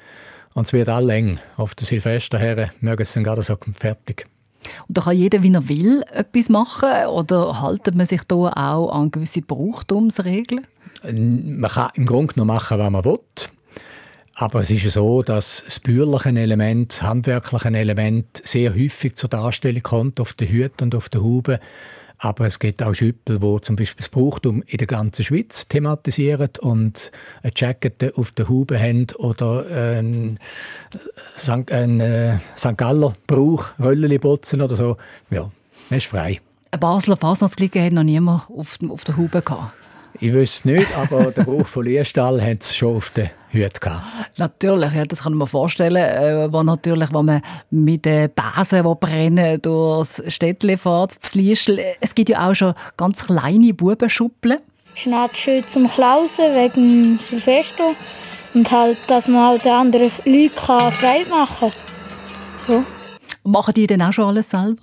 Und 0.53 0.67
es 0.67 0.73
wird 0.73 0.89
alle 0.89 1.13
eng. 1.13 1.39
Auf 1.57 1.75
der 1.75 1.87
Silvester 1.87 2.37
her 2.37 2.71
mögen 2.81 3.05
sie 3.05 3.15
dann 3.15 3.23
gerade 3.23 3.41
so 3.41 3.57
fertig. 3.77 4.27
Und 4.87 4.97
da 4.97 5.01
kann 5.01 5.17
jeder, 5.17 5.41
wie 5.43 5.53
er 5.53 5.69
will, 5.69 6.03
etwas 6.11 6.49
machen? 6.49 7.07
Oder 7.07 7.61
haltet 7.61 7.95
man 7.95 8.05
sich 8.05 8.23
da 8.23 8.35
auch 8.35 8.91
an 8.91 9.11
gewisse 9.11 9.41
Brauchtumsregeln? 9.41 10.67
Man 11.03 11.71
kann 11.71 11.89
im 11.95 12.05
Grunde 12.05 12.33
genommen 12.33 12.55
machen, 12.55 12.77
was 12.77 12.91
man 12.91 13.05
will. 13.05 13.19
Aber 14.35 14.61
es 14.61 14.71
ist 14.71 14.89
so, 14.91 15.21
dass 15.23 15.63
das 15.65 15.79
bürgerliche 15.79 16.29
Element, 16.29 16.93
das 16.93 17.01
handwerkliche 17.01 17.67
Element 17.69 18.41
sehr 18.43 18.73
häufig 18.73 19.15
zur 19.15 19.29
Darstellung 19.29 19.83
kommt 19.83 20.19
auf 20.19 20.33
den 20.33 20.47
Hüten 20.47 20.85
und 20.85 20.95
auf 20.95 21.09
den 21.09 21.21
Huben. 21.21 21.59
Aber 22.23 22.45
es 22.45 22.59
gibt 22.59 22.83
auch 22.83 22.93
Schüppel, 22.93 23.39
die 23.39 23.61
zum 23.61 23.75
Beispiel 23.75 23.97
das 23.97 24.09
Brauchtum 24.09 24.61
in 24.67 24.77
der 24.77 24.85
ganzen 24.85 25.25
Schweiz 25.25 25.67
thematisieren 25.67 26.51
und 26.59 27.11
eine 27.41 27.51
Jacket 27.55 28.15
auf 28.15 28.31
der 28.31 28.47
Haube 28.47 28.79
haben 28.79 29.07
oder 29.17 29.65
ein, 29.65 30.37
St. 31.39 31.71
ein 31.71 31.99
äh, 31.99 32.37
St. 32.55 32.77
Galler 32.77 33.15
Brauch, 33.25 33.69
Röllchen 33.79 34.19
putzen 34.19 34.61
oder 34.61 34.75
so. 34.75 34.97
Ja, 35.31 35.49
das 35.89 35.97
ist 35.97 36.07
frei. 36.07 36.39
Ein 36.69 36.79
Basler 36.79 37.17
Fasnachtsliga 37.17 37.81
hat 37.81 37.93
noch 37.93 38.03
niemand 38.03 38.47
auf, 38.51 38.77
auf 38.87 39.03
der 39.03 39.17
Haube 39.17 39.41
gehabt. 39.41 39.73
Ich 40.19 40.33
wüsste 40.33 40.69
nicht, 40.69 40.87
aber 40.97 41.31
der 41.31 41.43
Brauch 41.43 41.65
von 41.65 41.85
Liestall 41.85 42.41
hat 42.41 42.61
es 42.61 42.75
schon 42.75 42.97
auf 42.97 43.09
der 43.11 43.31
Hüte 43.49 43.79
gehabt. 43.79 44.03
Natürlich, 44.37 44.93
ja, 44.93 45.05
das 45.05 45.23
kann 45.23 45.33
man 45.33 45.39
mir 45.39 45.47
vorstellen. 45.47 45.95
Äh, 45.95 46.51
wo 46.51 46.63
natürlich, 46.63 47.13
wenn 47.13 47.25
man 47.25 47.41
mit 47.69 48.05
den 48.05 48.29
Basen, 48.33 48.83
die 48.83 48.95
brennen, 48.99 49.61
durchs 49.61 50.21
Städtchen 50.27 50.77
fährt, 50.77 51.15
das 51.21 51.33
Liestl. 51.33 51.79
Es 51.99 52.15
gibt 52.15 52.29
ja 52.29 52.49
auch 52.49 52.53
schon 52.53 52.73
ganz 52.97 53.25
kleine 53.25 53.73
Bubenschuppeln. 53.73 54.59
Schnell 54.95 55.29
schön 55.33 55.63
zum 55.69 55.89
Klausen 55.89 56.53
wegen 56.53 57.17
Silvester 57.19 57.95
und 58.53 58.69
halt, 58.69 58.97
dass 59.07 59.27
man 59.27 59.47
halt 59.47 59.65
den 59.65 59.71
anderen 59.71 60.11
Leuten 60.25 60.51
Freude 60.91 61.29
machen 61.29 61.71
kann. 61.71 61.71
So. 62.67 62.83
Machen 63.43 63.73
die 63.73 63.87
denn 63.87 64.01
auch 64.01 64.13
schon 64.13 64.25
alles 64.25 64.49
selber? 64.49 64.81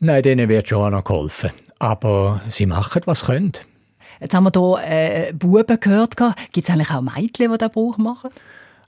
Nein, 0.00 0.22
denen 0.22 0.48
wird 0.48 0.68
schon 0.68 0.86
auch 0.86 0.90
noch 0.90 1.04
geholfen. 1.04 1.50
Aber 1.78 2.40
sie 2.48 2.66
machen, 2.66 3.02
was 3.04 3.20
sie 3.20 3.26
können. 3.26 3.52
Jetzt 4.20 4.34
haben 4.34 4.44
wir 4.44 4.52
hier 4.54 5.28
äh, 5.28 5.32
Buben 5.32 5.78
gehört. 5.80 6.16
Gibt 6.16 6.68
es 6.68 6.70
eigentlich 6.70 6.90
auch 6.90 7.02
Mädchen, 7.02 7.50
die 7.52 7.58
diesen 7.58 7.72
Brauch 7.72 7.98
machen? 7.98 8.30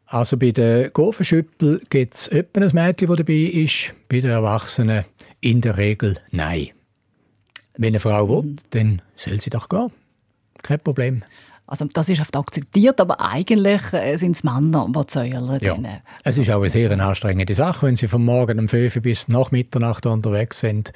Also 0.06 0.36
bei 0.36 0.50
den 0.50 0.92
Gofenschüppel 0.92 1.82
gibt 1.88 2.14
es 2.14 2.28
etwa 2.28 2.60
ein 2.62 2.70
Mädchen, 2.74 3.08
das 3.08 3.16
dabei 3.18 3.32
ist. 3.34 3.94
Bei 4.08 4.20
den 4.20 4.30
Erwachsenen 4.30 5.04
in 5.40 5.60
der 5.60 5.76
Regel 5.76 6.18
nein. 6.32 6.70
Wenn 7.76 7.88
eine 7.94 8.00
Frau 8.00 8.28
will, 8.28 8.42
Mhm. 8.50 8.56
dann 8.70 9.02
soll 9.16 9.40
sie 9.40 9.50
doch 9.50 9.68
gehen. 9.68 9.90
Kein 10.62 10.80
Problem. 10.80 11.22
Also 11.66 11.84
das 11.92 12.08
ist 12.08 12.20
oft 12.20 12.36
akzeptiert, 12.36 13.00
aber 13.00 13.20
eigentlich 13.20 13.92
äh, 13.92 14.16
sind 14.16 14.34
es 14.34 14.42
Männer, 14.42 14.88
die 14.92 15.06
zählen. 15.06 15.58
Ja. 15.62 15.78
Es 16.24 16.36
ist 16.36 16.50
auch 16.50 16.60
eine 16.60 16.68
sehr 16.68 16.90
anstrengende 16.90 17.54
Sache, 17.54 17.86
wenn 17.86 17.94
sie 17.94 18.08
von 18.08 18.24
morgen 18.24 18.58
um 18.58 18.68
5 18.68 18.96
Uhr 18.96 19.02
bis 19.02 19.28
nach 19.28 19.52
Mitternacht 19.52 20.04
unterwegs 20.04 20.58
sind. 20.58 20.92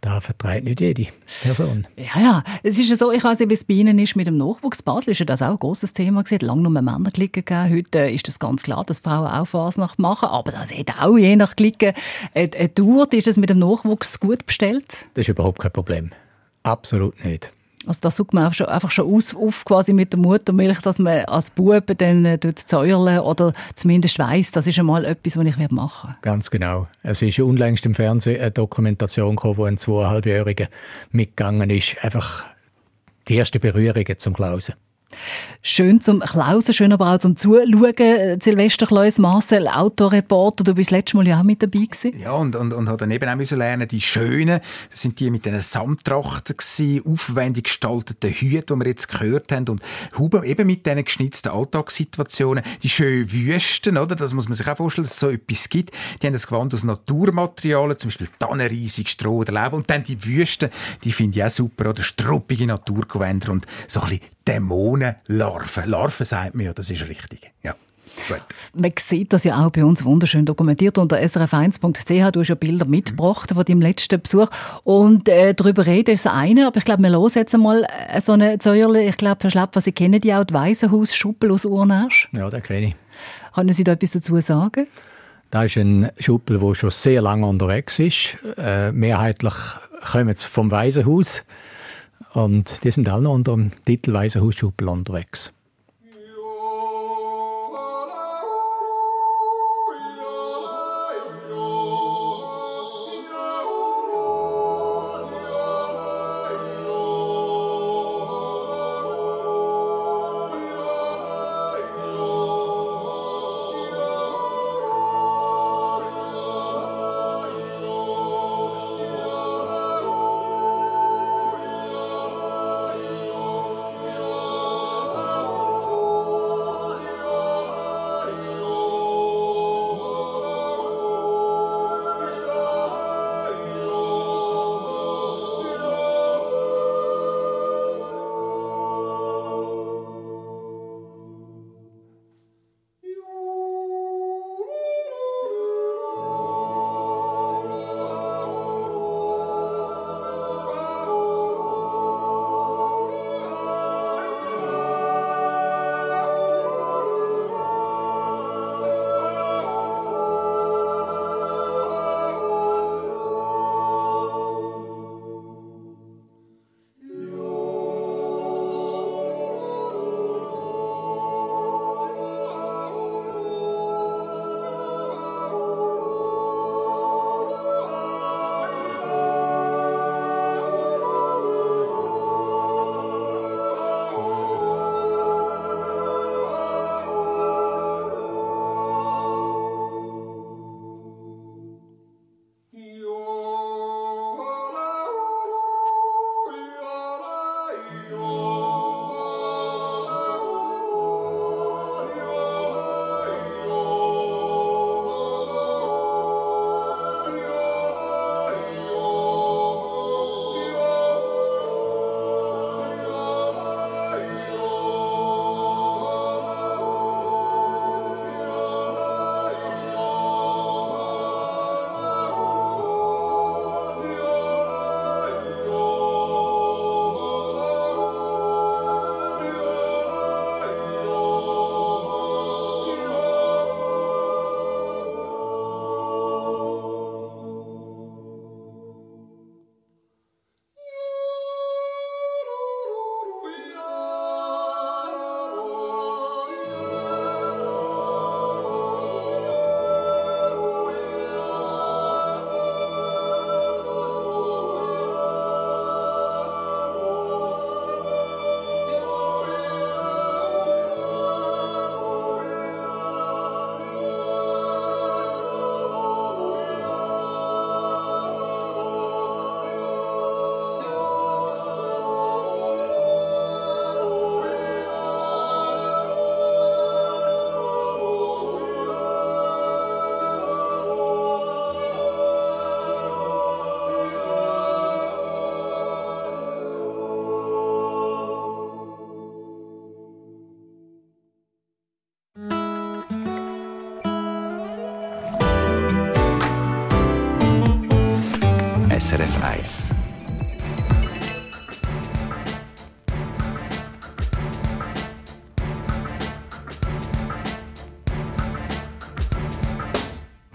Da 0.00 0.20
vertreibt 0.20 0.64
nicht 0.64 0.80
jede 0.80 1.06
Person. 1.42 1.86
Ja, 1.96 2.20
ja. 2.20 2.44
Es 2.62 2.78
ist 2.78 2.88
ja 2.88 2.96
so, 2.96 3.10
ich 3.10 3.22
weiß 3.24 3.40
nicht, 3.40 3.50
wie 3.50 3.54
es 3.54 3.64
bei 3.64 3.74
Ihnen 3.74 3.98
ist 3.98 4.14
mit 4.14 4.26
dem 4.26 4.36
Nachwuchs. 4.36 4.82
Basel 4.82 5.10
ist 5.10 5.18
ja 5.18 5.26
das 5.26 5.42
auch 5.42 5.50
ein 5.50 5.58
grosses 5.58 5.92
Thema 5.92 6.22
gewesen. 6.22 6.46
Lange 6.46 6.62
nur 6.62 6.70
Männer 6.70 7.10
Klicken 7.10 7.44
gegeben. 7.44 7.74
Heute 7.74 7.98
äh, 7.98 8.14
ist 8.14 8.28
das 8.28 8.38
ganz 8.38 8.62
klar, 8.62 8.84
dass 8.84 9.00
Frauen 9.00 9.26
auch 9.26 9.46
Fasnacht 9.46 9.98
machen. 9.98 10.28
Aber 10.28 10.52
das 10.52 10.72
hat 10.72 11.00
auch 11.00 11.16
je 11.16 11.34
nach 11.36 11.56
Klicken 11.56 11.94
eine, 12.34 12.50
eine 12.56 12.74
Tour. 12.74 13.12
Ist 13.12 13.26
es 13.26 13.36
mit 13.36 13.50
dem 13.50 13.58
Nachwuchs 13.58 14.20
gut 14.20 14.46
bestellt? 14.46 15.06
Das 15.14 15.22
ist 15.22 15.28
überhaupt 15.28 15.58
kein 15.58 15.72
Problem. 15.72 16.12
Absolut 16.62 17.24
nicht. 17.24 17.52
Also 17.86 18.00
da 18.02 18.10
sucht 18.10 18.34
man 18.34 18.44
einfach 18.44 18.56
schon, 18.56 18.66
einfach 18.66 18.90
schon 18.90 19.14
aus, 19.14 19.34
auf 19.34 19.64
quasi 19.64 19.92
mit 19.92 20.12
der 20.12 20.20
Muttermilch, 20.20 20.80
dass 20.80 20.98
man 20.98 21.24
als 21.24 21.50
Bube 21.50 21.94
dann 21.94 22.24
äh, 22.24 22.38
zäuerle 22.54 23.22
oder 23.22 23.52
zumindest 23.74 24.18
weiss, 24.18 24.50
das 24.52 24.66
ist 24.66 24.78
einmal 24.78 25.04
etwas, 25.04 25.36
was 25.36 25.46
ich 25.46 25.56
machen 25.70 26.08
werde. 26.08 26.18
Ganz 26.22 26.50
genau. 26.50 26.88
Es 27.02 27.22
ist 27.22 27.38
unlängst 27.38 27.86
im 27.86 27.94
Fernsehen 27.94 28.40
eine 28.40 28.50
Dokumentation 28.50 29.36
gekommen, 29.36 29.56
wo 29.56 29.64
ein 29.64 29.78
zweieinhalbjähriger 29.78 30.68
mitgegangen 31.10 31.70
ist. 31.70 31.96
Einfach 32.02 32.44
die 33.28 33.38
ersten 33.38 33.60
Berührungen 33.60 34.18
zum 34.18 34.34
Klausen. 34.34 34.74
Schön 35.62 36.00
zum 36.00 36.20
Klausen, 36.20 36.74
schön 36.74 36.92
aber 36.92 37.14
auch 37.14 37.18
zum 37.18 37.34
Zuschauen. 37.34 38.40
Silvester 38.40 38.86
Kleus, 38.86 39.18
Marcel, 39.18 39.66
Autoreporter, 39.66 40.64
du 40.64 40.74
bist 40.74 40.90
letztes 40.90 41.14
Mal 41.14 41.26
ja 41.26 41.40
auch 41.40 41.44
mit 41.44 41.62
dabei 41.62 41.80
gewesen. 41.80 42.18
Ja, 42.18 42.32
und, 42.32 42.54
und, 42.54 42.72
und 42.72 42.88
hat 42.88 43.00
dann 43.00 43.10
eben 43.10 43.28
auch 43.28 43.50
lernen, 43.50 43.88
die 43.88 44.00
schönen, 44.00 44.60
das 44.90 45.00
sind 45.00 45.18
die 45.18 45.30
mit 45.30 45.46
den 45.46 45.60
Samttrachten 45.60 46.56
aufwendig 47.04 47.64
gestalteten 47.64 48.30
Hüten, 48.30 48.78
die 48.78 48.84
wir 48.84 48.90
jetzt 48.90 49.08
gehört 49.08 49.50
haben, 49.50 49.68
und 49.68 49.82
Huben 50.16 50.44
eben 50.44 50.66
mit 50.66 50.86
diesen 50.86 51.04
geschnitzten 51.04 51.50
Alltagssituationen, 51.50 52.62
die 52.82 52.88
schönen 52.88 53.30
Wüsten, 53.32 53.96
oder? 53.96 54.14
Das 54.14 54.34
muss 54.34 54.48
man 54.48 54.54
sich 54.54 54.68
auch 54.68 54.76
vorstellen, 54.76 55.04
dass 55.04 55.14
es 55.14 55.20
so 55.20 55.30
etwas 55.30 55.68
gibt. 55.68 55.92
Die 56.22 56.26
haben 56.26 56.34
das 56.34 56.46
Gewand 56.46 56.72
aus 56.74 56.84
Naturmaterialien, 56.84 57.98
zum 57.98 58.08
Beispiel 58.08 58.28
Tannenreisig, 58.38 59.08
Stroh 59.08 59.38
oder 59.38 59.52
Laub, 59.52 59.72
und 59.72 59.88
dann 59.90 60.02
die 60.02 60.22
Wüsten, 60.24 60.70
die 61.04 61.12
finde 61.12 61.38
ich 61.38 61.44
auch 61.44 61.50
super, 61.50 61.90
oder? 61.90 62.02
Struppige 62.02 62.66
Naturgewänder 62.66 63.52
und 63.52 63.66
so 63.86 64.00
ein 64.00 64.10
bisschen 64.10 64.38
Dämonenlarven. 65.00 65.88
Larven 65.88 66.26
sagt 66.26 66.54
man 66.54 66.66
ja, 66.66 66.72
das 66.72 66.90
ist 66.90 67.08
richtig. 67.08 67.52
Ja. 67.62 67.74
Gut. 68.26 68.42
Man 68.74 68.90
sieht 68.98 69.32
das 69.32 69.44
ja 69.44 69.64
auch 69.64 69.70
bei 69.70 69.84
uns 69.84 70.04
wunderschön 70.04 70.44
dokumentiert 70.44 70.98
unter 70.98 71.18
srf1.ch. 71.18 72.32
Du 72.32 72.40
hast 72.40 72.48
ja 72.48 72.54
Bilder 72.56 72.84
mitgebracht 72.84 73.52
von 73.52 73.64
deinem 73.64 73.80
letzten 73.80 74.20
Besuch. 74.20 74.48
Und 74.82 75.28
äh, 75.28 75.54
darüber 75.54 75.86
reden 75.86 76.14
ist 76.14 76.26
das 76.26 76.32
eine, 76.32 76.66
aber 76.66 76.78
ich 76.78 76.84
glaube, 76.84 77.02
wir 77.02 77.10
hören 77.10 77.30
jetzt 77.34 77.54
einmal 77.54 77.84
äh, 77.84 78.20
so 78.20 78.32
eine 78.32 78.58
Säuerle. 78.60 79.04
Ich 79.04 79.16
glaube, 79.16 79.38
Herr 79.42 79.50
Schlapp, 79.50 79.76
Sie 79.78 79.92
kennen 79.92 80.20
die 80.20 80.34
auch, 80.34 80.44
die 80.44 80.54
Waisenhaus-Schuppel 80.54 81.52
aus 81.52 81.64
Urnasch. 81.64 82.28
Ja, 82.32 82.50
den 82.50 82.62
kenne 82.62 82.86
ich. 82.88 82.96
Können 83.54 83.72
Sie 83.72 83.84
da 83.84 83.92
etwas 83.92 84.12
dazu 84.12 84.40
sagen? 84.40 84.88
Das 85.50 85.64
ist 85.64 85.76
ein 85.76 86.10
Schuppel, 86.18 86.58
der 86.58 86.74
schon 86.74 86.90
sehr 86.90 87.22
lange 87.22 87.46
unterwegs 87.46 87.98
ist. 87.98 88.36
Äh, 88.56 88.92
mehrheitlich 88.92 89.54
kommen 90.12 90.34
sie 90.34 90.46
vom 90.46 90.70
Waisenhaus. 90.70 91.44
Und 92.34 92.84
die 92.84 92.90
sind 92.90 93.08
alle 93.08 93.28
unter 93.28 93.52
dem 93.52 93.72
Titel 93.84 94.12
Waisenhausschuppel 94.12 94.88
unterwegs. 94.88 95.52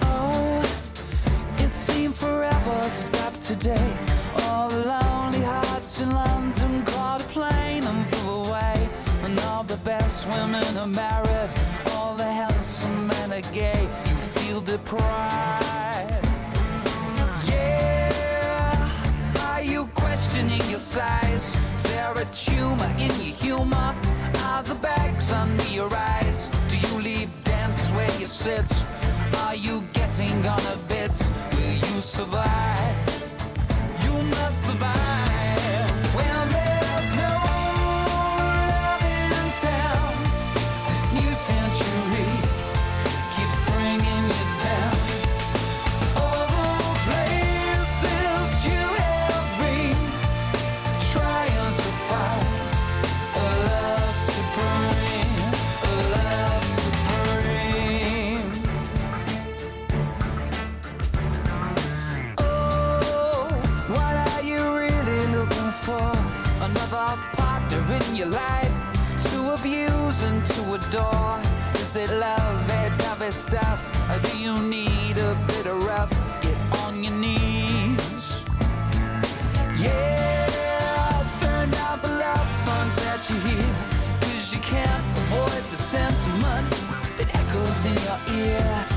Oh, 0.06 0.64
the 9.68 9.78
best 9.84 10.26
women 10.28 10.78
are 10.78 10.88
married, 10.88 11.54
all 11.92 12.16
the 12.16 12.24
handsome 12.24 13.08
men 13.08 13.34
are 13.34 13.54
gay. 13.54 13.82
You 13.82 14.16
feel 14.36 14.62
deprived. 14.62 15.83
Size? 20.94 21.58
Is 21.74 21.84
there 21.92 22.14
a 22.14 22.26
tumor 22.26 22.92
in 23.00 23.10
your 23.20 23.36
humor? 23.46 23.96
Are 24.46 24.62
the 24.62 24.76
bags 24.76 25.32
under 25.32 25.68
your 25.70 25.92
eyes? 25.92 26.52
Do 26.70 26.78
you 26.86 27.02
leave 27.02 27.32
dance 27.44 27.90
where 27.96 28.14
you 28.20 28.28
sit? 28.28 28.70
Are 29.44 29.56
you 29.56 29.84
getting 29.94 30.46
on 30.46 30.62
a 30.76 30.78
bit? 30.88 31.16
Will 31.54 31.78
you 31.88 32.00
survive? 32.00 33.13
Your 68.24 68.32
life 68.32 68.72
to 69.32 69.54
abuse 69.54 70.24
and 70.24 70.44
to 70.46 70.62
adore. 70.74 71.40
Is 71.76 71.96
it 71.96 72.10
love, 72.10 72.68
that 72.68 72.92
heavy 73.02 73.32
stuff? 73.32 73.82
Or 74.12 74.20
do 74.28 74.38
you 74.38 74.56
need 74.62 75.18
a 75.18 75.36
bit 75.48 75.66
of 75.66 75.84
rough? 75.84 76.12
Get 76.42 76.58
on 76.86 77.04
your 77.04 77.14
knees. 77.14 78.44
Yeah, 79.78 81.28
turn 81.40 81.70
down 81.72 82.00
the 82.02 82.10
love 82.10 82.52
songs 82.54 82.96
that 83.04 83.28
you 83.30 83.38
hear. 83.50 83.74
Cause 84.22 84.54
you 84.54 84.62
can't 84.62 85.06
avoid 85.18 85.64
the 85.72 85.78
sentiment 85.78 86.70
that 87.18 87.30
echoes 87.36 87.86
in 87.86 87.98
your 88.08 88.20
ear. 88.40 88.93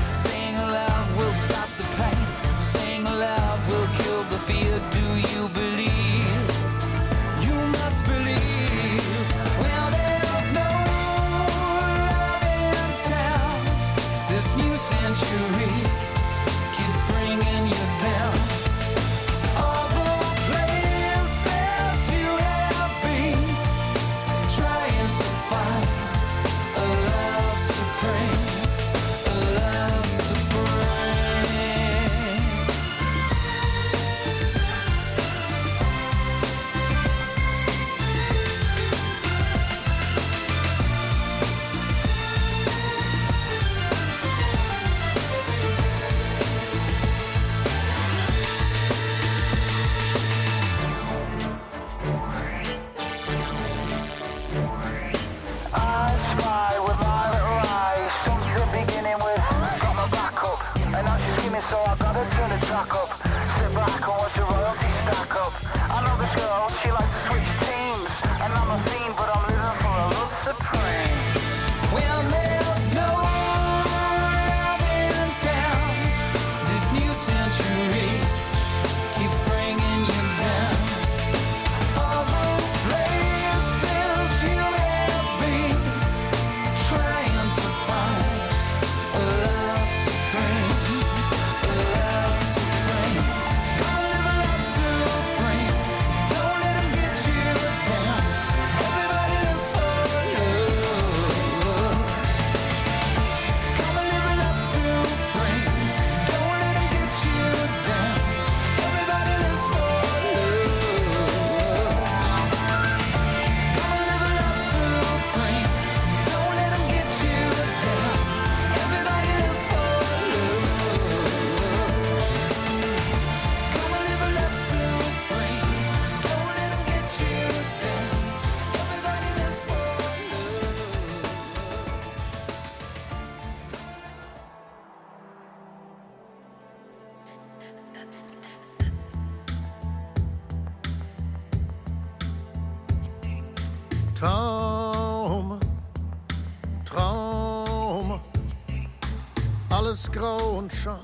Schal. 150.77 150.99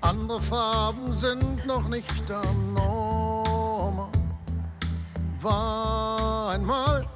Andere 0.00 0.40
Farben 0.40 1.12
sind 1.12 1.66
noch 1.66 1.88
nicht 1.88 2.28
der 2.28 2.42
Norm. 2.74 4.08
War 5.42 6.50
einmal, 6.50 7.06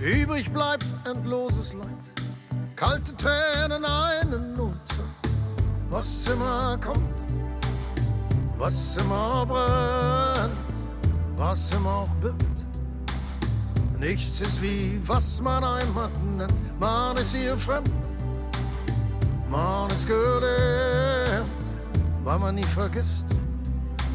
übrig 0.00 0.52
bleibt 0.52 0.86
endloses 1.04 1.72
Leid. 1.72 1.86
Kalte 2.76 3.16
Tränen, 3.16 3.84
eine 3.84 4.38
Notzeit. 4.38 5.04
Was 5.90 6.26
immer 6.26 6.78
kommt, 6.78 7.18
was 8.58 8.96
immer 8.96 9.46
brennt, 9.46 10.58
was 11.36 11.72
immer 11.72 11.90
auch 11.90 12.14
birgt. 12.20 12.44
Nichts 13.98 14.40
ist 14.40 14.62
wie, 14.62 15.00
was 15.04 15.40
man 15.40 15.64
Heimat 15.64 16.10
nennt. 16.36 16.80
Man 16.80 17.16
ist 17.16 17.34
hier 17.34 17.56
fremd, 17.56 17.90
man 19.50 19.90
ist 19.90 20.06
gelähmt, 20.06 21.50
weil 22.24 22.38
man 22.38 22.54
nie 22.54 22.64
vergisst, 22.64 23.24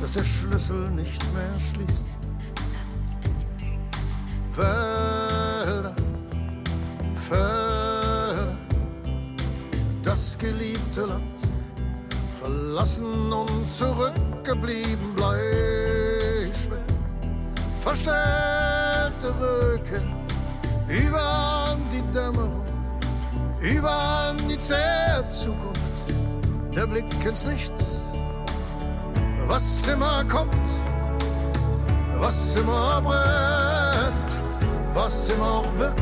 dass 0.02 0.14
der 0.14 0.24
Schlüssel 0.24 0.90
nicht 0.92 1.22
mehr 1.34 1.60
schließt. 1.60 2.06
Wälder, 4.56 5.96
Felder, 7.28 8.58
das 10.04 10.38
geliebte 10.38 11.02
Land, 11.02 11.40
verlassen 12.40 13.32
und 13.32 13.72
zurück 13.72 14.14
zurückgeblieben 14.44 15.16
Bleischwert. 15.16 16.82
Verstellte 17.80 19.34
Wolken, 19.40 20.12
überall 20.88 21.78
die 21.92 22.02
Dämmerung, 22.12 22.63
überall 23.64 24.36
die 24.50 24.58
zähe 24.58 25.24
Zukunft. 25.30 25.80
Der 26.76 26.86
Blick 26.86 27.06
ins 27.26 27.46
Nichts, 27.46 28.02
was 29.48 29.88
immer 29.88 30.24
kommt, 30.26 30.68
was 32.18 32.56
immer 32.56 33.02
brennt, 33.02 34.32
was 34.94 35.30
immer 35.30 35.52
auch 35.52 35.72
birgt. 35.74 36.00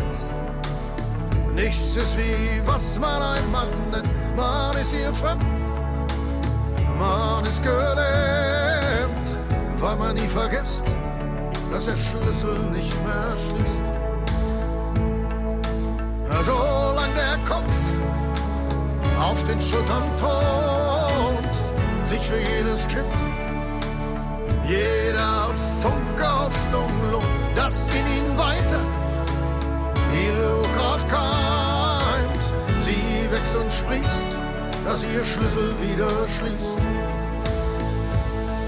Nichts 1.53 1.95
ist 1.95 2.17
wie 2.17 2.61
was 2.65 2.97
man 2.97 3.21
ein 3.21 3.51
Mann 3.51 3.67
nennt, 3.91 4.09
man 4.35 4.75
ist 4.77 4.93
hier 4.93 5.13
fremd, 5.13 5.43
man 6.97 7.45
ist 7.45 7.61
gelähmt, 7.61 9.37
weil 9.77 9.95
man 9.97 10.15
nie 10.15 10.29
vergisst, 10.29 10.85
dass 11.71 11.85
der 11.85 11.97
Schlüssel 11.97 12.57
nicht 12.71 12.95
mehr 13.05 13.35
schließt. 13.37 13.81
Solange 17.01 17.15
der 17.15 17.37
Kopf 17.45 17.95
auf 19.19 19.43
den 19.43 19.59
Schultern 19.59 20.03
thront, 20.17 22.05
sich 22.05 22.21
für 22.21 22.37
jedes 22.37 22.87
Kind 22.87 23.05
jeder 24.67 25.51
Funke 25.81 26.23
Hoffnung 26.23 26.89
lohnt, 27.11 27.57
dass 27.57 27.85
in 27.85 28.07
ihn 28.07 28.37
weiter 28.37 28.85
ihre 30.13 30.61
Kraft 30.73 31.09
keimt. 31.09 32.83
Sie 32.83 33.31
wächst 33.31 33.55
und 33.55 33.71
sprießt, 33.73 34.37
dass 34.85 35.03
ihr 35.03 35.25
Schlüssel 35.25 35.73
wieder 35.81 36.27
schließt. 36.27 36.77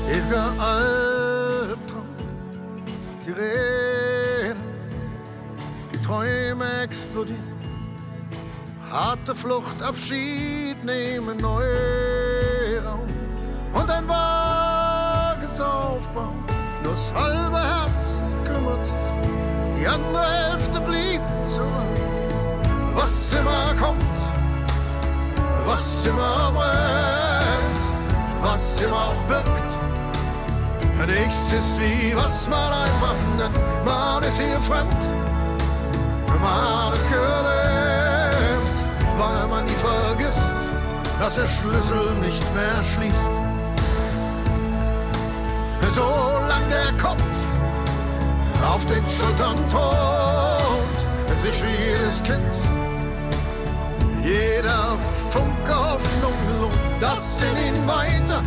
Ewiger 0.09 0.53
Albtraum, 0.59 2.07
Sirenen, 3.23 4.63
Träume 6.03 6.65
explodieren. 6.84 7.53
Harte 8.93 9.33
Flucht, 9.33 9.81
Abschied 9.81 10.83
nehmen, 10.83 11.37
Neuraum 11.37 13.07
und 13.73 13.89
ein 13.89 14.07
vages 14.07 15.59
Aufbauen. 15.59 16.45
Nur 16.83 16.93
das 16.93 17.11
halbe 17.11 17.57
Herz 17.57 18.21
kümmert 18.45 18.85
sich, 18.85 18.95
die 19.79 19.87
andere 19.87 20.23
Hälfte 20.23 20.79
blieb 20.79 21.21
zurück. 21.47 21.71
Was 22.93 23.33
immer 23.33 23.73
kommt, 23.81 24.15
was 25.65 26.05
immer 26.05 26.51
brennt, 26.51 27.83
was 28.43 28.79
immer 28.79 28.95
auch 28.95 29.23
birgt. 29.23 29.73
Nichts 31.07 31.51
ist 31.51 31.81
wie 31.81 32.15
was 32.15 32.47
man 32.47 32.71
ein 32.71 32.99
Mann 33.01 33.37
nennt, 33.37 33.85
man 33.85 34.21
ist 34.21 34.39
hier 34.39 34.61
fremd, 34.61 35.03
man 36.39 36.93
ist 36.93 37.09
gelähmt, 37.09 38.03
weil 39.18 39.47
man 39.47 39.66
nie 39.66 39.76
vergisst, 39.76 40.53
dass 41.20 41.36
der 41.36 41.47
Schlüssel 41.47 42.14
nicht 42.22 42.43
mehr 42.55 42.84
schließt. 42.84 43.32
Solange 45.89 46.70
der 46.70 46.97
Kopf 47.01 47.49
auf 48.66 48.86
den 48.86 49.03
Schultern 49.07 49.57
thront, 49.70 51.39
sich 51.39 51.64
wie 51.64 51.89
jedes 51.89 52.24
Kind, 52.24 52.53
jeder 54.24 54.97
Funke 55.30 55.76
Hoffnung 55.76 56.34
lohnt, 56.61 57.01
dass 57.01 57.41
in 57.41 57.76
ihn 57.76 57.88
weiter 57.88 58.41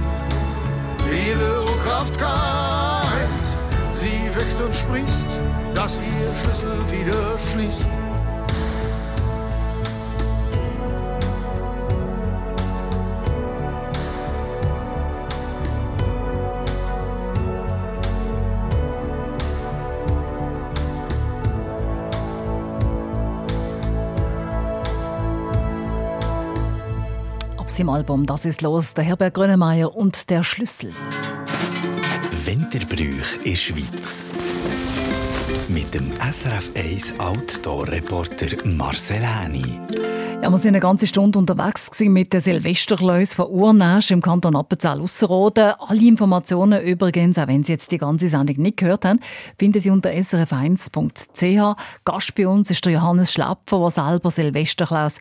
ihre 1.07 1.63
Urkraft 1.65 2.19
keimt. 2.19 3.47
Sie 3.95 4.35
wächst 4.35 4.61
und 4.61 4.75
sprießt, 4.75 5.41
dass 5.75 5.99
ihr 5.99 6.35
Schlüssel 6.41 6.79
wieder 6.91 7.39
schließt. 7.39 7.89
Seinem 27.77 27.91
Album 27.91 28.25
«Das 28.25 28.47
ist 28.47 28.63
los», 28.63 28.95
der 28.95 29.05
Herbert 29.05 29.35
Grönemeyer 29.35 29.95
und 29.95 30.31
«Der 30.31 30.43
Schlüssel». 30.43 30.95
Winterbrüch 32.47 33.45
in 33.45 33.55
Schweiz. 33.55 34.33
Mit 35.69 35.93
dem 35.93 36.11
SRF 36.13 36.71
1 36.75 37.21
Outdoor-Reporter 37.21 38.65
Marcel 38.65 39.21
Häni. 39.21 39.79
Ja, 40.43 40.51
wir 40.51 40.59
sind 40.59 40.69
eine 40.69 40.81
ganze 40.81 41.07
Stunde 41.07 41.39
unterwegs 41.39 41.91
gewesen 41.91 42.13
mit 42.13 42.33
den 42.33 42.41
Silvesterkleus 42.41 43.33
von 43.35 43.49
Urnasch 43.49 44.11
im 44.11 44.21
Kanton 44.21 44.55
Appenzell 44.55 45.01
Ausserrhoden. 45.01 45.73
Alle 45.79 46.07
Informationen 46.07 46.83
übrigens, 46.83 47.39
auch 47.39 47.49
wenn 47.49 47.65
Sie 47.65 47.73
jetzt 47.73 47.91
die 47.91 47.99
ganze 47.99 48.29
Sendung 48.29 48.59
nicht 48.59 48.77
gehört 48.77 49.07
haben, 49.07 49.19
finden 49.59 49.81
Sie 49.81 49.91
unter 49.91 50.11
srf1.ch. 50.11 51.77
Gast 52.05 52.35
bei 52.35 52.47
uns 52.47 52.71
ist 52.71 52.85
der 52.85 52.93
Johannes 52.93 53.33
Schlapfer, 53.33 53.81
der 53.81 53.91
selber 53.91 54.31
Silvesterklaus 54.31 55.21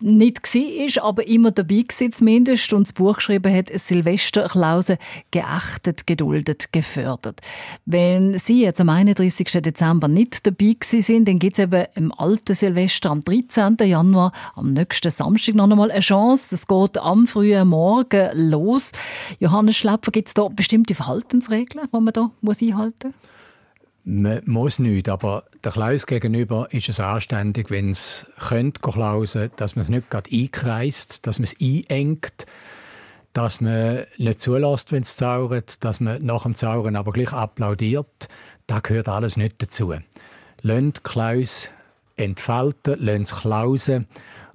nicht 0.00 0.42
war, 0.42 1.04
aber 1.04 1.28
immer 1.28 1.50
dabei 1.50 1.84
war 1.86 2.10
zumindest 2.10 2.72
und 2.72 2.88
das 2.88 2.94
Buch 2.94 3.16
geschrieben 3.16 3.54
hat, 3.54 3.68
Silvesterklause 3.68 4.96
geachtet, 5.30 6.06
geduldet, 6.06 6.72
gefördert. 6.72 7.40
Wenn 7.84 8.38
Sie 8.38 8.62
jetzt 8.62 8.80
am 8.80 8.88
31. 8.88 9.46
Dezember 9.62 10.08
nicht 10.08 10.46
dabei 10.46 10.76
sind, 10.80 11.28
dann 11.28 11.38
gibt 11.38 11.58
es 11.58 11.62
eben 11.62 11.84
im 11.94 12.10
alten 12.12 12.54
Silvester 12.54 13.10
am 13.10 13.22
13. 13.22 13.76
Januar 13.84 14.32
am 14.54 14.72
nächsten 14.72 15.10
Samstag 15.10 15.54
noch 15.54 15.70
einmal 15.70 15.90
eine 15.90 16.00
Chance. 16.00 16.54
Es 16.54 16.66
geht 16.66 16.98
am 16.98 17.26
frühen 17.26 17.68
Morgen 17.68 18.30
los. 18.50 18.92
Johannes 19.40 19.76
Schläpfer, 19.76 20.12
gibt 20.12 20.28
es 20.28 20.34
da 20.34 20.48
bestimmte 20.48 20.94
Verhaltensregeln, 20.94 21.88
die 21.92 22.00
man 22.00 22.12
da 22.12 22.30
muss 22.40 22.62
einhalten 22.62 23.08
muss? 23.08 23.30
Man 24.08 24.40
muss 24.46 24.78
nicht, 24.78 25.08
aber 25.08 25.42
der 25.64 25.72
Klaus 25.72 26.06
gegenüber 26.06 26.68
ist 26.70 26.88
es 26.88 27.00
anständig, 27.00 27.72
wenn 27.72 27.90
es 27.90 28.24
könnte 28.38 28.80
klausen, 28.80 29.50
dass 29.56 29.74
man 29.74 29.82
es 29.82 29.88
nicht 29.88 30.10
gerade 30.10 30.30
einkreist, 30.32 31.26
dass 31.26 31.40
man 31.40 31.44
es 31.44 31.56
einengt, 31.60 32.46
dass 33.32 33.60
man 33.60 34.04
nicht 34.16 34.38
zulässt, 34.38 34.92
wenn 34.92 35.02
es 35.02 35.16
zaubert, 35.16 35.84
dass 35.84 35.98
man 35.98 36.24
nach 36.24 36.44
dem 36.44 36.54
Zaubern 36.54 36.94
aber 36.94 37.10
gleich 37.10 37.32
applaudiert. 37.32 38.28
Das 38.68 38.84
gehört 38.84 39.08
alles 39.08 39.36
nicht 39.36 39.60
dazu. 39.60 39.92
Lasst 40.62 41.02
Klaus 41.02 41.70
entfalten, 42.16 42.96
lasst 42.98 43.32
es 43.32 43.40
klausen 43.40 44.06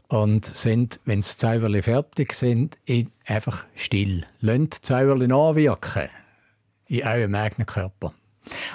und 0.08 0.46
sind, 0.46 1.00
wenn 1.06 1.22
die 1.22 1.26
Zauberli 1.26 1.82
fertig 1.82 2.34
sind, 2.34 2.78
einfach 3.26 3.66
still. 3.76 4.26
Lasst 4.40 4.60
die 4.60 4.82
Zauberli 4.82 5.28
nachwirken 5.28 6.10
in 6.88 7.04
eurem 7.04 7.36
eigenen 7.36 7.66
Körper. 7.66 8.14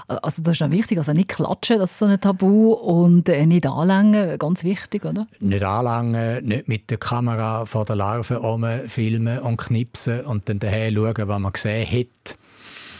Also 0.07 0.43
das 0.43 0.55
ist 0.55 0.61
noch 0.61 0.71
wichtig, 0.71 0.99
also 0.99 1.13
nicht 1.13 1.29
klatschen, 1.29 1.79
das 1.79 1.91
ist 1.91 1.99
so 1.99 2.07
ein 2.07 2.21
Tabu 2.21 2.73
und 2.73 3.29
äh, 3.29 3.45
nicht 3.47 3.67
anlängen, 3.67 4.39
ganz 4.39 4.63
wichtig, 4.65 5.05
oder? 5.05 5.27
Nicht 5.41 5.63
anlangen, 5.63 6.45
nicht 6.45 6.69
mit 6.69 6.89
der 6.89 6.99
Kamera 6.99 7.67
vor 7.67 7.85
der 7.85 7.97
Larve 7.97 8.85
filmen 8.87 9.41
und 9.41 9.57
knipsen 9.57 10.25
und 10.25 10.49
dann 10.49 10.61
daher 10.61 10.93
schauen, 10.93 11.29
was 11.29 11.41
man 11.41 11.53
gesehen 11.53 11.87
hat. 11.87 12.39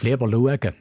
Lieber 0.01 0.29
schauen. 0.29 0.73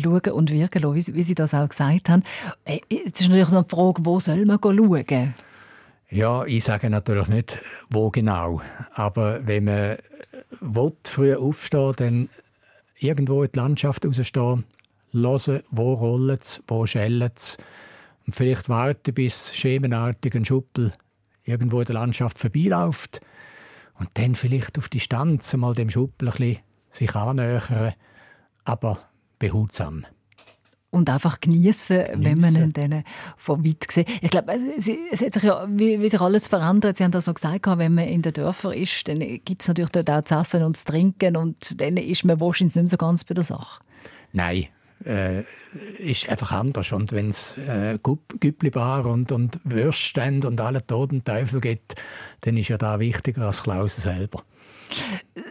Schauen 0.00 0.32
und 0.32 0.50
wirken 0.50 0.82
lassen, 0.82 1.14
wie, 1.14 1.22
Sie 1.22 1.34
das 1.34 1.54
auch 1.54 1.68
gesagt 1.68 2.08
haben. 2.08 2.22
Äh, 2.64 2.80
Jetzt 2.88 3.20
ist 3.20 3.28
natürlich 3.28 3.50
noch 3.50 3.64
die 3.64 3.74
Frage, 3.74 4.04
wo 4.04 4.20
soll 4.20 4.44
man 4.44 4.58
schauen? 4.62 5.34
Ja, 6.10 6.44
ich 6.46 6.64
sage 6.64 6.88
natürlich 6.88 7.28
nicht, 7.28 7.58
wo 7.90 8.10
genau. 8.10 8.62
Aber 8.94 9.46
wenn 9.46 9.64
man 9.64 9.96
will, 10.60 10.92
früh 11.04 11.34
aufstehen 11.34 11.92
dann 11.96 12.28
irgendwo 12.98 13.42
in 13.42 13.52
die 13.52 13.58
Landschaft 13.58 14.06
rausstehen, 14.06 14.64
hören, 15.12 15.62
wo 15.70 15.94
rollt 15.94 16.40
es, 16.40 16.62
wo 16.66 16.86
schellt 16.86 17.36
es. 17.36 17.58
Und 18.26 18.36
vielleicht 18.36 18.68
warten, 18.68 19.14
bis 19.14 19.54
schemenartig 19.54 20.34
ein 20.34 20.44
Schuppel 20.44 20.92
irgendwo 21.44 21.80
in 21.80 21.86
der 21.86 21.94
Landschaft 21.94 22.38
vorbeiläuft. 22.38 23.20
Und 23.98 24.10
dann 24.14 24.34
vielleicht 24.34 24.78
auf 24.78 24.88
Distanz 24.88 25.52
mal 25.54 25.74
dem 25.74 25.90
Schuppel 25.90 26.28
ein 26.28 26.32
bisschen 26.32 26.58
sich 26.90 27.14
annähern, 27.14 27.94
aber 28.64 29.07
behutsam. 29.38 30.06
Und 30.90 31.10
einfach 31.10 31.40
genießen, 31.40 32.06
wenn 32.14 32.38
man 32.40 32.56
ihn 32.56 32.72
dann 32.72 33.04
von 33.36 33.62
weit 33.62 33.86
sieht. 33.90 34.08
Ich 34.22 34.30
glaube, 34.30 34.54
es, 34.78 34.88
es 34.88 35.20
hat 35.20 35.34
sich 35.34 35.42
ja, 35.42 35.66
wie, 35.68 36.00
wie 36.00 36.08
sich 36.08 36.20
alles 36.20 36.48
verändert. 36.48 36.96
Sie 36.96 37.04
haben 37.04 37.10
das 37.10 37.26
noch 37.26 37.34
gesagt, 37.34 37.66
wenn 37.66 37.94
man 37.94 38.08
in 38.08 38.22
den 38.22 38.32
Dörfern 38.32 38.72
ist, 38.72 39.06
dann 39.06 39.18
gibt 39.18 39.60
es 39.60 39.68
natürlich 39.68 39.90
dort 39.90 40.08
auch 40.10 40.24
zu 40.24 40.34
essen 40.36 40.62
und 40.62 40.78
zu 40.78 40.86
trinken 40.86 41.36
und 41.36 41.78
dann 41.80 41.98
ist 41.98 42.24
man 42.24 42.40
wahrscheinlich 42.40 42.74
nicht 42.74 42.84
mehr 42.84 42.88
so 42.88 42.96
ganz 42.96 43.24
bei 43.24 43.34
der 43.34 43.44
Sache. 43.44 43.82
Nein, 44.32 44.68
äh, 45.04 45.42
ist 45.98 46.28
einfach 46.28 46.52
anders. 46.52 46.92
Und 46.92 47.12
wenn 47.12 47.28
es 47.28 47.56
äh, 47.58 47.98
Güppli-Bar 48.02 49.06
und, 49.06 49.30
und 49.30 49.60
Würststände 49.64 50.48
und 50.48 50.60
alle 50.60 50.86
toten 50.86 51.22
Teufel 51.22 51.60
gibt, 51.60 51.94
dann 52.42 52.56
ist 52.56 52.68
ja 52.68 52.78
da 52.78 52.98
wichtiger 52.98 53.42
als 53.42 53.62
Klaus 53.62 53.96
selber. 53.96 54.42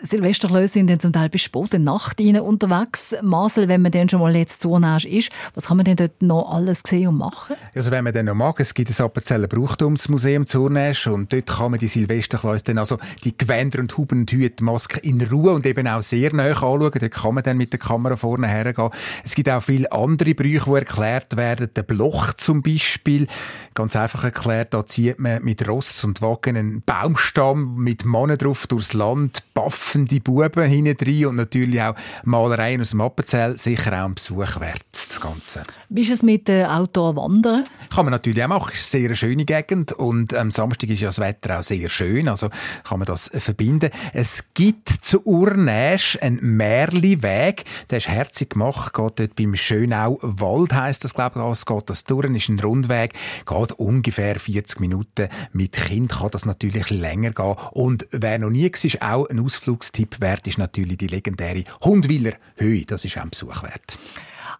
Silvesterleute 0.01 0.67
sind 0.67 0.89
dann 0.89 0.99
zum 0.99 1.13
Teil 1.13 1.29
bis 1.29 1.41
spät 1.41 1.73
in 1.73 1.83
Nacht 1.83 2.19
unterwegs. 2.19 3.15
Marcel, 3.21 3.67
wenn 3.67 3.81
man 3.81 3.91
dann 3.91 4.09
schon 4.09 4.19
mal 4.19 4.35
jetzt 4.35 4.61
Zurnäsch 4.61 5.05
ist, 5.05 5.29
was 5.53 5.67
kann 5.67 5.77
man 5.77 5.85
denn 5.85 5.95
dort 5.95 6.21
noch 6.21 6.51
alles 6.51 6.81
sehen 6.85 7.09
und 7.09 7.17
machen? 7.17 7.55
Also 7.75 7.91
wenn 7.91 8.03
man 8.03 8.13
dann 8.13 8.25
noch 8.25 8.35
mag, 8.35 8.59
es 8.59 8.73
gibt 8.73 8.89
das 8.89 9.01
Appenzeller 9.01 9.47
Brauchtumsmuseum 9.47 10.47
Zurnäsch 10.47 11.07
und 11.07 11.31
dort 11.33 11.47
kann 11.47 11.71
man 11.71 11.79
die 11.79 11.87
Silvesterkleus 11.87 12.63
dann 12.63 12.77
also 12.77 12.97
die 13.23 13.37
Gewänder 13.37 13.79
und 13.79 13.97
Huben 13.97 14.21
und 14.21 14.31
Hüte, 14.31 14.63
Masken 14.63 14.99
in 14.99 15.21
Ruhe 15.21 15.51
und 15.51 15.65
eben 15.65 15.87
auch 15.87 16.01
sehr 16.01 16.33
nah 16.33 16.47
anschauen. 16.47 16.79
Dort 16.79 17.11
kann 17.11 17.35
man 17.35 17.43
dann 17.43 17.57
mit 17.57 17.73
der 17.73 17.79
Kamera 17.79 18.15
vorne 18.15 18.47
hergehen. 18.47 18.89
Es 19.23 19.35
gibt 19.35 19.49
auch 19.49 19.61
viele 19.61 19.91
andere 19.91 20.33
Brüche, 20.33 20.65
die 20.65 20.75
erklärt 20.75 21.37
werden. 21.37 21.69
Der 21.75 21.83
Bloch 21.83 22.33
zum 22.33 22.61
Beispiel. 22.61 23.27
Ganz 23.73 23.95
einfach 23.95 24.23
erklärt, 24.23 24.73
da 24.73 24.85
zieht 24.85 25.19
man 25.19 25.43
mit 25.43 25.67
Ross 25.67 26.03
und 26.03 26.21
Wagen 26.21 26.57
einen 26.57 26.81
Baumstamm 26.81 27.77
mit 27.77 28.05
Mannen 28.05 28.37
drauf 28.37 28.67
durchs 28.67 28.93
Land, 28.93 29.26
baffende 29.53 30.19
Buben 30.19 30.63
hinten 30.63 30.97
drin 30.97 31.25
und 31.27 31.35
natürlich 31.35 31.81
auch 31.81 31.95
Malereien 32.23 32.81
aus 32.81 32.91
dem 32.91 33.01
Appenzell. 33.01 33.57
Sicher 33.57 33.91
auch 33.93 34.05
ein 34.05 34.15
Besuch 34.15 34.59
wert, 34.59 34.85
das 34.91 35.19
Ganze. 35.19 35.63
Wie 35.89 36.01
ist 36.01 36.11
es 36.11 36.23
mit 36.23 36.49
äh, 36.49 36.65
Outdoor-Wandern? 36.65 37.63
Kann 37.89 38.05
man 38.05 38.11
natürlich 38.11 38.43
auch 38.43 38.47
machen. 38.47 38.71
Es 38.73 38.81
ist 38.81 38.95
eine 38.95 39.07
sehr 39.07 39.15
schöne 39.15 39.45
Gegend 39.45 39.93
und 39.93 40.33
am 40.33 40.51
Samstag 40.51 40.89
ist 40.89 41.01
ja 41.01 41.07
das 41.07 41.19
Wetter 41.19 41.59
auch 41.59 41.63
sehr 41.63 41.89
schön, 41.89 42.27
also 42.27 42.49
kann 42.83 42.99
man 42.99 43.05
das 43.05 43.29
verbinden. 43.33 43.89
Es 44.13 44.53
gibt 44.53 44.89
zu 44.89 45.25
Urnäsch 45.25 46.17
einen 46.21 46.39
Märliweg, 46.41 47.65
der 47.89 47.97
ist 47.97 48.07
herzig 48.07 48.51
gemacht, 48.51 48.93
geht 48.93 49.19
dort 49.19 49.35
beim 49.35 49.55
Schönau 49.55 50.19
Wald, 50.21 50.73
heisst 50.73 51.03
das, 51.03 51.13
glaube 51.13 51.39
ich, 51.39 51.51
es 51.51 51.65
geht 51.65 51.89
das 51.89 52.03
durch, 52.03 52.29
ist 52.35 52.49
ein 52.49 52.59
Rundweg, 52.59 53.13
geht 53.45 53.71
ungefähr 53.73 54.39
40 54.39 54.79
Minuten. 54.79 55.29
Mit 55.51 55.73
Kind 55.73 56.11
kann 56.11 56.29
das 56.31 56.45
natürlich 56.45 56.89
länger 56.89 57.31
gehen 57.31 57.55
und 57.71 58.07
wer 58.11 58.39
noch 58.39 58.49
nie 58.49 58.69
war, 58.71 59.16
auch 59.17 59.29
ein 59.29 59.39
Ausflugstipp 59.39 60.21
wert, 60.21 60.47
ist 60.47 60.57
natürlich 60.57 60.97
die 60.97 61.07
legendäre 61.07 61.63
Hundwiller 61.81 62.33
Höhe, 62.55 62.85
das 62.85 63.03
ist 63.03 63.17
auch 63.17 63.23
ein 63.23 63.29
Besuch 63.29 63.63
wert. 63.63 63.97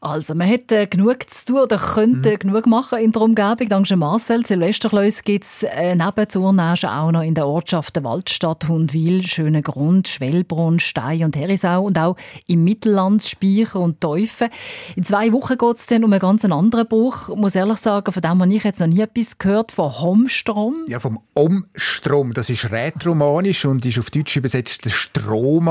Also, 0.01 0.35
man 0.35 0.47
äh, 0.71 0.88
genug 0.88 1.29
zu 1.29 1.45
tun 1.45 1.61
oder 1.61 1.77
könnte 1.77 2.31
mhm. 2.31 2.39
genug 2.39 2.67
machen 2.67 2.99
in 2.99 3.11
der 3.11 3.21
Umgebung. 3.21 3.69
Dank 3.69 3.89
Marcel. 3.95 4.45
Silvesterkleus 4.45 5.23
gibt 5.23 5.45
es 5.45 5.63
äh, 5.63 5.95
neben 5.95 6.29
Zurnäschen 6.29 6.89
auch 6.89 7.11
noch 7.11 7.21
in 7.21 7.33
der 7.33 7.47
Ortschaften 7.47 8.03
Waldstadt, 8.03 8.67
Hundwil, 8.67 9.25
Schöner 9.25 9.61
Grund, 9.61 10.07
Schwellbrunn, 10.07 10.79
Stein 10.79 11.23
und 11.23 11.35
Herisau 11.35 11.83
und 11.83 11.97
auch 11.97 12.15
im 12.47 12.63
Mittelland, 12.63 13.23
Speicher 13.23 13.79
und 13.79 14.01
Teufen. 14.01 14.49
In 14.95 15.03
zwei 15.03 15.31
Wochen 15.33 15.57
geht 15.57 15.77
es 15.77 15.85
dann 15.88 16.03
um 16.03 16.11
einen 16.11 16.19
ganz 16.19 16.45
anderen 16.45 16.88
Buch. 16.88 17.29
Ich 17.29 17.35
muss 17.35 17.55
ehrlich 17.55 17.77
sagen, 17.77 18.11
von 18.11 18.21
dem 18.21 18.41
habe 18.41 18.53
ich 18.53 18.63
jetzt 18.63 18.79
noch 18.79 18.88
nie 18.88 19.01
etwas 19.01 19.38
gehört, 19.38 19.71
von 19.71 19.99
Homstrom. 20.01 20.85
Ja, 20.88 20.99
vom 20.99 21.19
Omstrom. 21.33 22.33
Das 22.33 22.49
ist 22.49 22.71
rätoromanisch 22.71 23.65
und 23.65 23.85
ist 23.85 23.99
auf 23.99 24.09
Deutsch 24.11 24.35
übersetzt 24.35 24.85
der 24.85 24.89
Strom 24.89 25.65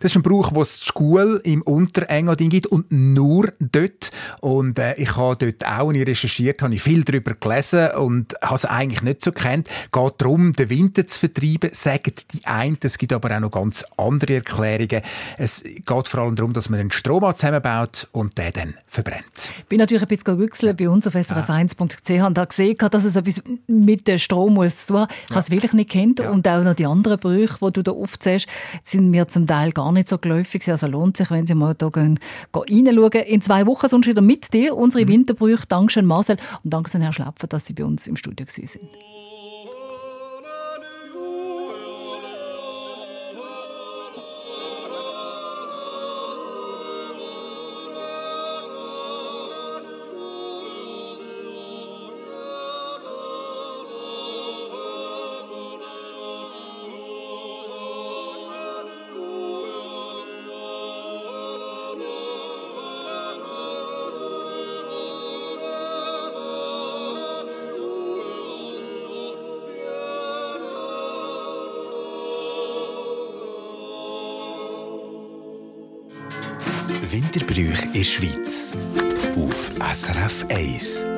Das 0.00 0.12
ist 0.12 0.16
ein 0.16 0.22
Brauch, 0.22 0.52
es 0.60 0.80
die 0.80 0.86
Schule 0.86 1.40
im 1.44 1.62
Unterengadin 1.62 2.50
gibt 2.50 2.66
und 2.66 2.90
nur 2.90 3.52
dort. 3.60 4.10
Und 4.40 4.78
äh, 4.78 4.94
ich 4.94 5.16
habe 5.16 5.36
dort 5.36 5.66
auch 5.66 5.92
nie 5.92 6.02
recherchiert, 6.02 6.62
habe 6.62 6.74
ich 6.74 6.82
viel 6.82 7.04
darüber 7.04 7.34
gelesen 7.34 7.90
und 7.92 8.34
habe 8.42 8.54
es 8.54 8.64
eigentlich 8.64 9.02
nicht 9.02 9.22
so 9.22 9.32
kennt. 9.32 9.68
Es 9.68 9.92
geht 9.92 10.14
darum, 10.18 10.52
den 10.52 10.70
Winter 10.70 11.06
zu 11.06 11.18
vertreiben, 11.18 11.70
sagen 11.72 12.12
die 12.32 12.46
einen. 12.46 12.78
Es 12.82 12.98
gibt 12.98 13.12
aber 13.12 13.34
auch 13.34 13.40
noch 13.40 13.50
ganz 13.50 13.84
andere 13.96 14.36
Erklärungen. 14.36 15.02
Es 15.36 15.62
geht 15.62 16.08
vor 16.08 16.20
allem 16.20 16.36
darum, 16.36 16.52
dass 16.52 16.68
man 16.68 16.80
einen 16.80 16.90
Strom 16.90 17.24
zusammenbaut 17.36 18.08
und 18.12 18.38
den 18.38 18.52
dann 18.52 18.74
verbrennt. 18.86 19.50
Ich 19.58 19.64
bin 19.66 19.78
natürlich 19.78 20.02
ein 20.02 20.08
bisschen 20.08 20.36
gerüchselt 20.36 20.76
bei 20.76 20.88
uns 20.88 21.06
auf 21.06 21.14
srf1.ch 21.14 22.26
und 22.26 22.38
da 22.38 22.44
gesehen, 22.44 22.76
dass 22.78 23.04
es 23.04 23.16
etwas 23.16 23.42
mit 23.66 24.06
dem 24.06 24.18
Strom 24.18 24.54
muss 24.54 24.86
tun. 24.86 25.06
Ich 25.24 25.30
habe 25.30 25.40
es 25.40 25.50
wirklich 25.50 25.72
nicht 25.72 25.90
kennt 25.90 26.20
ja. 26.20 26.30
und 26.30 26.46
auch 26.46 26.62
noch 26.62 26.74
die 26.74 26.86
anderen 26.86 27.18
Brüche, 27.18 27.58
die 27.60 27.72
du 27.72 27.82
da 27.82 27.92
aufzählst, 27.92 28.46
sind 28.82 29.10
mir 29.10 29.28
zum 29.28 29.46
Teil 29.46 29.72
gar 29.72 29.92
nicht 29.92 30.08
so 30.08 30.18
geläufig. 30.18 30.68
Also 30.70 30.86
lohnt 30.86 31.16
sich, 31.16 31.30
wenn 31.30 31.46
Sie 31.46 31.54
mal 31.54 31.74
da 31.74 31.88
gehen, 31.88 32.18
gehen 32.52 32.86
reinschauen. 32.88 33.26
In 33.26 33.42
zwei 33.48 33.66
Wochen 33.66 33.88
sonst 33.88 34.06
wieder 34.06 34.20
mit 34.20 34.52
dir, 34.52 34.76
unsere 34.76 35.04
mhm. 35.04 35.08
Winterbrüche. 35.08 35.66
Dankeschön, 35.66 36.04
Marcel. 36.04 36.36
Und 36.62 36.74
danke, 36.74 36.98
Herr 36.98 37.12
Schlapfer, 37.14 37.46
dass 37.46 37.64
Sie 37.64 37.72
bei 37.72 37.84
uns 37.84 38.06
im 38.06 38.16
Studio 38.16 38.46
sind. 38.46 38.90
Winterbrüch 77.02 77.84
in 77.84 77.92
der 77.92 78.04
Schweiz. 78.04 78.76
Auf 79.36 79.72
SRF 79.94 80.44
1. 80.48 81.17